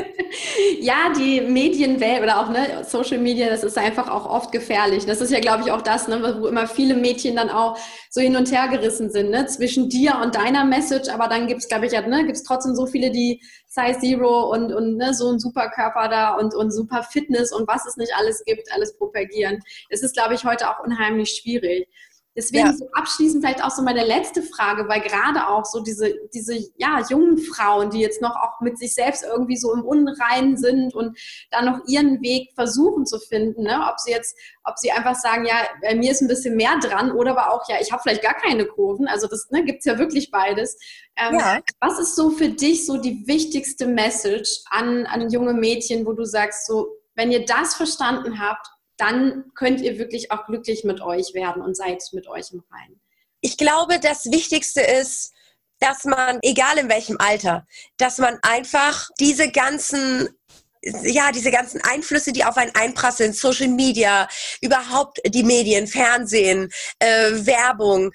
ja, 0.79 1.11
die 1.17 1.41
Medienwelt 1.41 2.23
oder 2.23 2.39
auch 2.39 2.49
ne, 2.49 2.85
Social 2.87 3.17
Media, 3.17 3.49
das 3.49 3.63
ist 3.63 3.77
einfach 3.77 4.09
auch 4.09 4.25
oft 4.25 4.51
gefährlich. 4.51 5.05
Das 5.05 5.19
ist 5.19 5.31
ja, 5.31 5.39
glaube 5.39 5.63
ich, 5.63 5.71
auch 5.71 5.81
das, 5.81 6.07
ne, 6.07 6.37
wo 6.39 6.47
immer 6.47 6.67
viele 6.67 6.95
Mädchen 6.95 7.35
dann 7.35 7.49
auch 7.49 7.77
so 8.09 8.21
hin 8.21 8.35
und 8.35 8.51
her 8.51 8.69
gerissen 8.69 9.11
sind, 9.11 9.31
ne, 9.31 9.45
zwischen 9.47 9.89
dir 9.89 10.19
und 10.23 10.35
deiner 10.35 10.63
Message. 10.63 11.09
Aber 11.09 11.27
dann 11.27 11.47
gibt 11.47 11.61
es, 11.61 11.67
glaube 11.67 11.87
ich, 11.87 11.91
ja, 11.91 12.01
ne, 12.01 12.23
gibt 12.25 12.37
es 12.37 12.43
trotzdem 12.43 12.75
so 12.75 12.85
viele, 12.85 13.11
die 13.11 13.41
Size 13.67 13.99
Zero 13.99 14.51
und, 14.51 14.73
und 14.73 14.95
ne, 14.95 15.13
so 15.13 15.29
ein 15.29 15.39
super 15.39 15.69
Körper 15.69 16.07
da 16.07 16.35
und, 16.35 16.55
und 16.55 16.71
super 16.71 17.03
Fitness 17.03 17.51
und 17.51 17.67
was 17.67 17.85
es 17.85 17.97
nicht 17.97 18.13
alles 18.15 18.43
gibt, 18.45 18.71
alles 18.71 18.97
propagieren. 18.97 19.59
Es 19.89 20.01
ist, 20.01 20.13
glaube 20.13 20.33
ich, 20.33 20.45
heute 20.45 20.69
auch 20.69 20.83
unheimlich 20.83 21.41
schwierig. 21.41 21.89
Deswegen 22.39 22.67
ja. 22.67 22.73
so 22.73 22.87
abschließend 22.93 23.43
vielleicht 23.43 23.61
auch 23.61 23.69
so 23.69 23.81
meine 23.81 24.05
letzte 24.05 24.41
Frage, 24.41 24.87
weil 24.87 25.01
gerade 25.01 25.45
auch 25.45 25.65
so 25.65 25.81
diese, 25.81 26.15
diese 26.33 26.57
ja, 26.77 27.03
jungen 27.09 27.37
Frauen, 27.37 27.89
die 27.89 27.99
jetzt 27.99 28.21
noch 28.21 28.33
auch 28.37 28.61
mit 28.61 28.77
sich 28.77 28.93
selbst 28.93 29.25
irgendwie 29.25 29.57
so 29.57 29.73
im 29.73 29.83
Unreinen 29.83 30.55
sind 30.55 30.95
und 30.95 31.19
dann 31.51 31.65
noch 31.65 31.81
ihren 31.85 32.21
Weg 32.21 32.51
versuchen 32.55 33.05
zu 33.05 33.19
finden, 33.19 33.63
ne? 33.63 33.85
ob 33.91 33.99
sie 33.99 34.11
jetzt, 34.11 34.37
ob 34.63 34.77
sie 34.77 34.89
einfach 34.89 35.15
sagen, 35.15 35.45
ja, 35.45 35.55
bei 35.81 35.95
mir 35.95 36.11
ist 36.11 36.21
ein 36.21 36.29
bisschen 36.29 36.55
mehr 36.55 36.79
dran 36.79 37.11
oder 37.11 37.31
aber 37.31 37.53
auch, 37.53 37.67
ja, 37.67 37.75
ich 37.81 37.91
habe 37.91 38.01
vielleicht 38.01 38.23
gar 38.23 38.35
keine 38.35 38.65
Kurven, 38.65 39.09
also 39.09 39.27
das 39.27 39.49
ne, 39.49 39.65
gibt 39.65 39.79
es 39.79 39.85
ja 39.85 39.97
wirklich 39.97 40.31
beides. 40.31 40.77
Ähm, 41.17 41.37
ja. 41.37 41.59
Was 41.81 41.99
ist 41.99 42.15
so 42.15 42.31
für 42.31 42.47
dich 42.47 42.85
so 42.85 42.95
die 42.95 43.27
wichtigste 43.27 43.85
Message 43.85 44.61
an, 44.69 45.05
an 45.07 45.29
junge 45.29 45.53
Mädchen, 45.53 46.05
wo 46.05 46.13
du 46.13 46.23
sagst, 46.23 46.67
so, 46.67 46.87
wenn 47.15 47.33
ihr 47.33 47.45
das 47.45 47.75
verstanden 47.75 48.39
habt, 48.39 48.65
dann 48.99 49.45
könnt 49.55 49.81
ihr 49.81 49.97
wirklich 49.97 50.31
auch 50.31 50.45
glücklich 50.45 50.83
mit 50.83 51.01
euch 51.01 51.33
werden 51.33 51.61
und 51.61 51.75
seid 51.75 52.03
mit 52.11 52.27
euch 52.27 52.51
im 52.51 52.63
Reinen. 52.71 53.01
Ich 53.41 53.57
glaube, 53.57 53.99
das 53.99 54.25
Wichtigste 54.25 54.81
ist, 54.81 55.33
dass 55.79 56.03
man, 56.03 56.39
egal 56.41 56.77
in 56.77 56.89
welchem 56.89 57.17
Alter, 57.19 57.65
dass 57.97 58.17
man 58.17 58.37
einfach 58.41 59.09
diese 59.19 59.49
ganzen 59.51 60.29
ja, 60.81 61.33
diese 61.33 61.51
ganzen 61.51 61.81
Einflüsse, 61.81 62.31
die 62.31 62.45
auf 62.45 62.55
einen 62.55 62.73
einprasseln, 62.73 63.33
Social 63.33 63.67
Media, 63.67 64.29
überhaupt 64.61 65.19
die 65.25 65.43
Medien, 65.43 65.87
Fernsehen, 65.87 66.69
äh, 66.99 67.31
Werbung, 67.45 68.11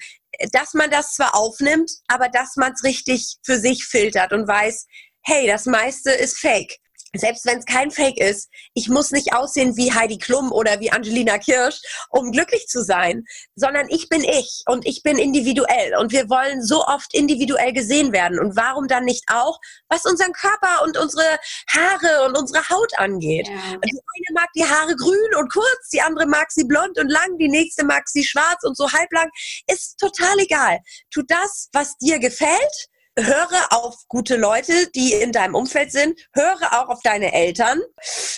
dass 0.51 0.73
man 0.73 0.89
das 0.89 1.13
zwar 1.13 1.35
aufnimmt, 1.35 1.91
aber 2.07 2.27
dass 2.27 2.55
man 2.55 2.73
es 2.73 2.83
richtig 2.83 3.37
für 3.43 3.59
sich 3.59 3.85
filtert 3.85 4.33
und 4.33 4.47
weiß, 4.47 4.87
hey, 5.21 5.45
das 5.45 5.67
meiste 5.67 6.09
ist 6.09 6.39
fake 6.39 6.79
selbst 7.19 7.45
wenn 7.45 7.59
es 7.59 7.65
kein 7.65 7.91
Fake 7.91 8.17
ist, 8.17 8.49
ich 8.73 8.89
muss 8.89 9.11
nicht 9.11 9.33
aussehen 9.33 9.77
wie 9.77 9.93
Heidi 9.93 10.17
Klum 10.17 10.51
oder 10.51 10.79
wie 10.79 10.91
Angelina 10.91 11.37
Kirsch, 11.37 11.81
um 12.09 12.31
glücklich 12.31 12.67
zu 12.67 12.83
sein, 12.83 13.25
sondern 13.55 13.87
ich 13.89 14.09
bin 14.09 14.23
ich 14.23 14.63
und 14.67 14.85
ich 14.85 15.03
bin 15.03 15.17
individuell 15.17 15.95
und 15.97 16.11
wir 16.11 16.29
wollen 16.29 16.63
so 16.63 16.83
oft 16.85 17.13
individuell 17.13 17.73
gesehen 17.73 18.13
werden. 18.13 18.39
Und 18.39 18.55
warum 18.55 18.87
dann 18.87 19.05
nicht 19.05 19.23
auch, 19.27 19.59
was 19.89 20.05
unseren 20.05 20.33
Körper 20.33 20.83
und 20.83 20.97
unsere 20.97 21.39
Haare 21.69 22.25
und 22.25 22.37
unsere 22.37 22.67
Haut 22.69 22.97
angeht? 22.97 23.47
Ja. 23.47 23.55
Die 23.55 23.99
eine 24.15 24.33
mag 24.33 24.49
die 24.55 24.65
Haare 24.65 24.95
grün 24.95 25.35
und 25.39 25.51
kurz, 25.51 25.89
die 25.91 26.01
andere 26.01 26.25
mag 26.25 26.51
sie 26.51 26.65
blond 26.65 26.97
und 26.97 27.09
lang, 27.09 27.37
die 27.37 27.49
nächste 27.49 27.85
mag 27.85 28.07
sie 28.07 28.23
schwarz 28.23 28.63
und 28.63 28.77
so 28.77 28.91
halblang. 28.91 29.29
Ist 29.67 29.97
total 29.99 30.39
egal. 30.39 30.79
Tu 31.11 31.21
das, 31.23 31.69
was 31.73 31.97
dir 31.97 32.19
gefällt 32.19 32.89
höre 33.17 33.71
auf 33.71 33.95
gute 34.07 34.35
Leute, 34.35 34.89
die 34.91 35.13
in 35.13 35.31
deinem 35.31 35.55
Umfeld 35.55 35.91
sind, 35.91 36.19
höre 36.33 36.73
auch 36.73 36.89
auf 36.89 36.99
deine 37.03 37.33
Eltern. 37.33 37.81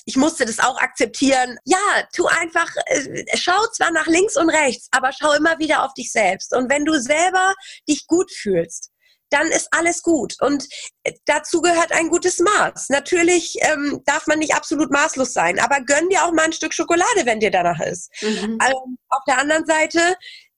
Ich 0.05 0.15
musste 0.15 0.45
das 0.45 0.59
auch 0.59 0.79
akzeptieren. 0.79 1.57
Ja, 1.65 1.77
tu 2.13 2.27
einfach, 2.27 2.69
äh, 2.85 3.25
schau 3.35 3.65
zwar 3.73 3.91
nach 3.91 4.07
links 4.07 4.37
und 4.37 4.49
rechts, 4.49 4.87
aber 4.91 5.11
schau 5.11 5.33
immer 5.33 5.57
wieder 5.59 5.83
auf 5.83 5.93
dich 5.93 6.11
selbst. 6.11 6.55
Und 6.55 6.69
wenn 6.69 6.85
du 6.85 6.99
selber 6.99 7.53
dich 7.87 8.05
gut 8.07 8.31
fühlst, 8.31 8.91
dann 9.29 9.47
ist 9.47 9.67
alles 9.71 10.01
gut. 10.01 10.35
Und 10.39 10.67
äh, 11.03 11.13
dazu 11.25 11.61
gehört 11.61 11.91
ein 11.91 12.09
gutes 12.09 12.39
Maß. 12.39 12.89
Natürlich 12.89 13.57
ähm, 13.61 14.01
darf 14.05 14.27
man 14.27 14.39
nicht 14.39 14.55
absolut 14.55 14.91
maßlos 14.91 15.33
sein, 15.33 15.59
aber 15.59 15.81
gönn 15.81 16.09
dir 16.09 16.23
auch 16.23 16.31
mal 16.31 16.45
ein 16.45 16.53
Stück 16.53 16.73
Schokolade, 16.73 17.25
wenn 17.25 17.39
dir 17.39 17.51
danach 17.51 17.79
ist. 17.81 18.09
Mhm. 18.21 18.57
Ähm, 18.61 18.97
auf 19.09 19.23
der 19.27 19.39
anderen 19.39 19.65
Seite 19.65 20.15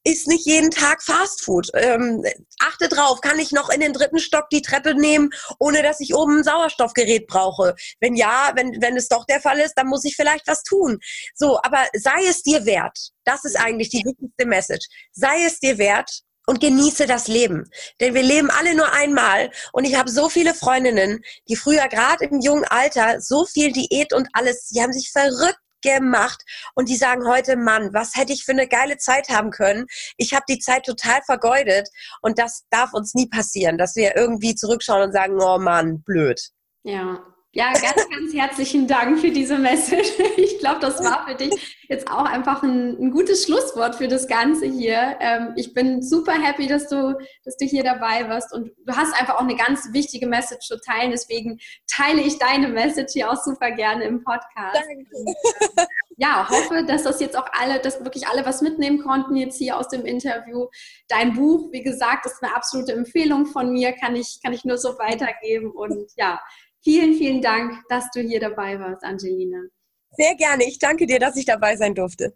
ist 0.09 0.27
nicht 0.27 0.45
jeden 0.45 0.71
Tag 0.71 1.03
Fastfood. 1.03 1.69
Ähm, 1.73 2.23
achte 2.59 2.89
drauf, 2.89 3.21
kann 3.21 3.39
ich 3.39 3.51
noch 3.51 3.69
in 3.69 3.81
den 3.81 3.93
dritten 3.93 4.19
Stock 4.19 4.49
die 4.49 4.61
Treppe 4.61 4.95
nehmen, 4.95 5.29
ohne 5.59 5.83
dass 5.83 5.99
ich 5.99 6.15
oben 6.15 6.39
ein 6.39 6.43
Sauerstoffgerät 6.43 7.27
brauche? 7.27 7.75
Wenn 7.99 8.15
ja, 8.15 8.51
wenn, 8.55 8.81
wenn 8.81 8.97
es 8.97 9.07
doch 9.07 9.25
der 9.25 9.41
Fall 9.41 9.59
ist, 9.59 9.75
dann 9.75 9.87
muss 9.87 10.05
ich 10.05 10.15
vielleicht 10.15 10.47
was 10.47 10.63
tun. 10.63 10.99
So, 11.35 11.59
aber 11.61 11.85
sei 11.93 12.25
es 12.27 12.43
dir 12.43 12.65
wert. 12.65 12.97
Das 13.23 13.45
ist 13.45 13.59
eigentlich 13.59 13.89
die 13.89 14.03
wichtigste 14.05 14.45
Message. 14.45 14.87
Sei 15.11 15.43
es 15.45 15.59
dir 15.59 15.77
wert 15.77 16.21
und 16.47 16.59
genieße 16.59 17.05
das 17.05 17.27
Leben. 17.27 17.69
Denn 18.01 18.15
wir 18.15 18.23
leben 18.23 18.49
alle 18.49 18.73
nur 18.75 18.91
einmal 18.91 19.51
und 19.71 19.85
ich 19.85 19.95
habe 19.95 20.09
so 20.09 20.29
viele 20.29 20.55
Freundinnen, 20.55 21.23
die 21.47 21.55
früher 21.55 21.87
gerade 21.87 22.25
im 22.25 22.41
jungen 22.41 22.65
Alter 22.65 23.21
so 23.21 23.45
viel 23.45 23.71
Diät 23.71 24.13
und 24.13 24.27
alles, 24.33 24.69
die 24.69 24.81
haben 24.81 24.93
sich 24.93 25.11
verrückt 25.11 25.59
gemacht 25.81 26.43
und 26.75 26.89
die 26.89 26.95
sagen 26.95 27.27
heute, 27.27 27.55
Mann, 27.55 27.93
was 27.93 28.15
hätte 28.15 28.33
ich 28.33 28.43
für 28.43 28.51
eine 28.51 28.67
geile 28.67 28.97
Zeit 28.97 29.29
haben 29.29 29.51
können? 29.51 29.85
Ich 30.17 30.33
habe 30.33 30.45
die 30.49 30.59
Zeit 30.59 30.85
total 30.85 31.21
vergeudet 31.25 31.89
und 32.21 32.39
das 32.39 32.65
darf 32.69 32.93
uns 32.93 33.13
nie 33.13 33.27
passieren, 33.27 33.77
dass 33.77 33.95
wir 33.95 34.15
irgendwie 34.15 34.55
zurückschauen 34.55 35.03
und 35.03 35.13
sagen, 35.13 35.39
oh 35.39 35.57
Mann, 35.57 36.01
blöd. 36.03 36.41
Ja, 36.83 37.19
ja, 37.51 37.71
ganz, 37.71 38.07
ganz 38.09 38.33
herzlichen 38.33 38.87
Dank 38.87 39.19
für 39.19 39.31
diese 39.31 39.57
Message. 39.57 40.09
Ich 40.37 40.59
glaube, 40.59 40.79
das 40.81 41.01
war 41.03 41.25
für 41.25 41.35
dich 41.35 41.85
jetzt 41.87 42.11
auch 42.11 42.25
einfach 42.25 42.63
ein, 42.63 42.97
ein 42.99 43.11
gutes 43.11 43.45
Schlusswort 43.45 43.95
für 43.95 44.09
das 44.09 44.27
Ganze 44.27 44.65
hier. 44.65 45.17
Ähm, 45.21 45.53
ich 45.55 45.73
bin 45.73 46.01
super 46.01 46.33
happy, 46.33 46.67
dass 46.67 46.87
du, 46.89 47.17
dass 47.45 47.55
du 47.55 47.65
hier 47.65 47.83
dabei 47.83 48.27
warst 48.27 48.53
und 48.53 48.71
du 48.85 48.95
hast 48.95 49.13
einfach 49.19 49.35
auch 49.35 49.41
eine 49.41 49.55
ganz 49.55 49.93
wichtige 49.93 50.27
Message 50.27 50.67
zu 50.67 50.79
teilen. 50.81 51.11
Deswegen 51.11 51.59
teile 51.87 52.21
ich 52.21 52.37
deine 52.39 52.67
Message 52.67 53.13
hier 53.13 53.31
auch 53.31 53.41
super 53.41 53.71
gerne 53.71 54.03
im 54.03 54.21
Podcast. 54.23 54.75
Danke. 54.75 55.05
Ähm, 55.15 55.85
ja, 56.17 56.49
hoffe, 56.49 56.83
dass 56.85 57.03
das 57.03 57.21
jetzt 57.21 57.37
auch 57.37 57.47
alle, 57.53 57.79
dass 57.79 58.03
wirklich 58.03 58.27
alle 58.27 58.45
was 58.45 58.61
mitnehmen 58.61 58.99
konnten 58.99 59.37
jetzt 59.37 59.57
hier 59.57 59.77
aus 59.77 59.87
dem 59.87 60.05
Interview. 60.05 60.67
Dein 61.07 61.33
Buch, 61.33 61.71
wie 61.71 61.81
gesagt, 61.81 62.25
ist 62.25 62.43
eine 62.43 62.53
absolute 62.53 62.91
Empfehlung 62.91 63.45
von 63.45 63.71
mir, 63.71 63.93
kann 63.93 64.17
ich, 64.17 64.39
kann 64.43 64.51
ich 64.51 64.65
nur 64.65 64.77
so 64.77 64.99
weitergeben 64.99 65.71
und 65.71 66.11
ja, 66.17 66.39
Vielen, 66.81 67.15
vielen 67.15 67.41
Dank, 67.41 67.73
dass 67.89 68.09
du 68.11 68.21
hier 68.21 68.39
dabei 68.39 68.79
warst, 68.79 69.03
Angelina. 69.03 69.63
Sehr 70.11 70.35
gerne. 70.35 70.65
Ich 70.65 70.79
danke 70.79 71.05
dir, 71.05 71.19
dass 71.19 71.35
ich 71.35 71.45
dabei 71.45 71.75
sein 71.75 71.93
durfte. 71.93 72.33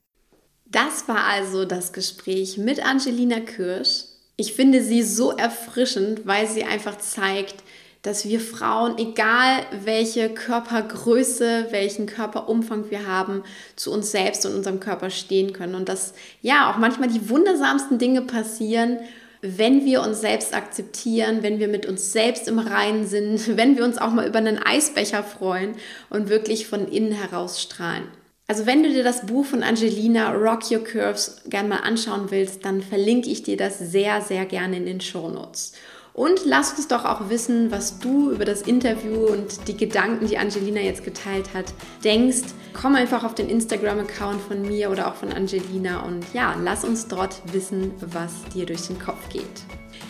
Das 0.65 1.07
war 1.07 1.25
also 1.25 1.65
das 1.65 1.93
Gespräch 1.93 2.57
mit 2.57 2.85
Angelina 2.85 3.39
Kirsch. 3.39 4.05
Ich 4.35 4.53
finde 4.53 4.81
sie 4.81 5.03
so 5.03 5.31
erfrischend, 5.31 6.25
weil 6.25 6.47
sie 6.47 6.63
einfach 6.63 6.97
zeigt, 6.97 7.63
dass 8.01 8.27
wir 8.27 8.41
Frauen, 8.41 8.97
egal 8.97 9.65
welche 9.85 10.29
Körpergröße, 10.29 11.67
welchen 11.69 12.05
Körperumfang 12.05 12.89
wir 12.89 13.07
haben, 13.07 13.43
zu 13.77 13.93
uns 13.93 14.11
selbst 14.11 14.45
und 14.45 14.55
unserem 14.55 14.81
Körper 14.81 15.09
stehen 15.09 15.53
können. 15.53 15.75
Und 15.75 15.87
dass 15.87 16.13
ja 16.41 16.69
auch 16.69 16.77
manchmal 16.77 17.07
die 17.07 17.29
wundersamsten 17.29 17.99
Dinge 17.99 18.23
passieren 18.23 18.99
wenn 19.45 19.83
wir 19.83 20.01
uns 20.01 20.21
selbst 20.21 20.55
akzeptieren, 20.55 21.43
wenn 21.43 21.59
wir 21.59 21.67
mit 21.67 21.85
uns 21.85 22.13
selbst 22.13 22.47
im 22.47 22.59
Reinen 22.59 23.05
sind, 23.05 23.57
wenn 23.57 23.77
wir 23.77 23.83
uns 23.83 23.97
auch 23.97 24.11
mal 24.11 24.25
über 24.25 24.39
einen 24.39 24.57
Eisbecher 24.57 25.21
freuen 25.21 25.75
und 26.09 26.29
wirklich 26.29 26.65
von 26.65 26.87
innen 26.87 27.11
heraus 27.11 27.61
strahlen. 27.61 28.05
Also 28.47 28.65
wenn 28.65 28.83
du 28.83 28.89
dir 28.89 29.03
das 29.03 29.25
Buch 29.25 29.45
von 29.45 29.61
Angelina 29.63 30.31
Rock 30.31 30.71
Your 30.71 30.83
Curves 30.83 31.41
gern 31.47 31.67
mal 31.67 31.77
anschauen 31.77 32.29
willst, 32.29 32.65
dann 32.65 32.81
verlinke 32.81 33.29
ich 33.29 33.43
dir 33.43 33.57
das 33.57 33.79
sehr, 33.79 34.21
sehr 34.21 34.45
gerne 34.45 34.77
in 34.77 34.85
den 34.85 35.01
Show 35.01 35.29
Notes. 35.29 35.73
Und 36.13 36.45
lass 36.45 36.73
uns 36.73 36.87
doch 36.87 37.05
auch 37.05 37.29
wissen, 37.29 37.71
was 37.71 37.97
du 37.97 38.31
über 38.31 38.45
das 38.45 38.61
Interview 38.61 39.25
und 39.25 39.67
die 39.67 39.75
Gedanken, 39.75 40.27
die 40.27 40.37
Angelina 40.37 40.79
jetzt 40.79 41.03
geteilt 41.03 41.55
hat, 41.55 41.73
denkst. 42.03 42.53
Komm 42.79 42.93
einfach 42.93 43.23
auf 43.23 43.33
den 43.33 43.49
Instagram-Account 43.49 44.39
von 44.41 44.61
mir 44.61 44.91
oder 44.91 45.07
auch 45.07 45.15
von 45.15 45.31
Angelina 45.31 46.01
und 46.01 46.23
ja, 46.33 46.55
lass 46.63 46.85
uns 46.85 47.07
dort 47.07 47.41
wissen, 47.51 47.91
was 47.99 48.31
dir 48.53 48.67
durch 48.67 48.87
den 48.87 48.99
Kopf 48.99 49.27
geht. 49.29 49.63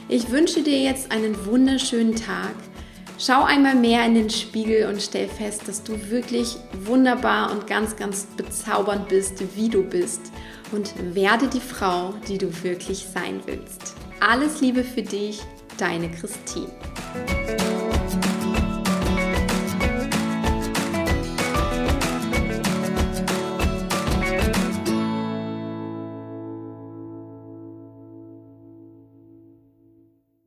Ich 0.10 0.30
wünsche 0.30 0.62
dir 0.62 0.78
jetzt 0.78 1.10
einen 1.12 1.46
wunderschönen 1.46 2.16
Tag. 2.16 2.54
Schau 3.18 3.44
einmal 3.44 3.76
mehr 3.76 4.06
in 4.06 4.16
den 4.16 4.30
Spiegel 4.30 4.90
und 4.90 5.02
stell 5.02 5.30
fest, 5.30 5.68
dass 5.68 5.84
du 5.84 6.10
wirklich 6.10 6.58
wunderbar 6.84 7.52
und 7.52 7.68
ganz, 7.68 7.96
ganz 7.96 8.28
bezaubernd 8.36 9.08
bist, 9.08 9.42
wie 9.56 9.70
du 9.70 9.84
bist. 9.84 10.20
Und 10.74 10.94
werde 11.16 11.48
die 11.48 11.62
Frau, 11.62 12.14
die 12.28 12.38
du 12.38 12.52
wirklich 12.64 13.06
sein 13.14 13.40
willst. 13.46 13.96
Alles 14.20 14.60
Liebe 14.60 14.84
für 14.84 15.04
dich, 15.04 15.42
deine 15.78 16.10
Christine. 16.12 16.72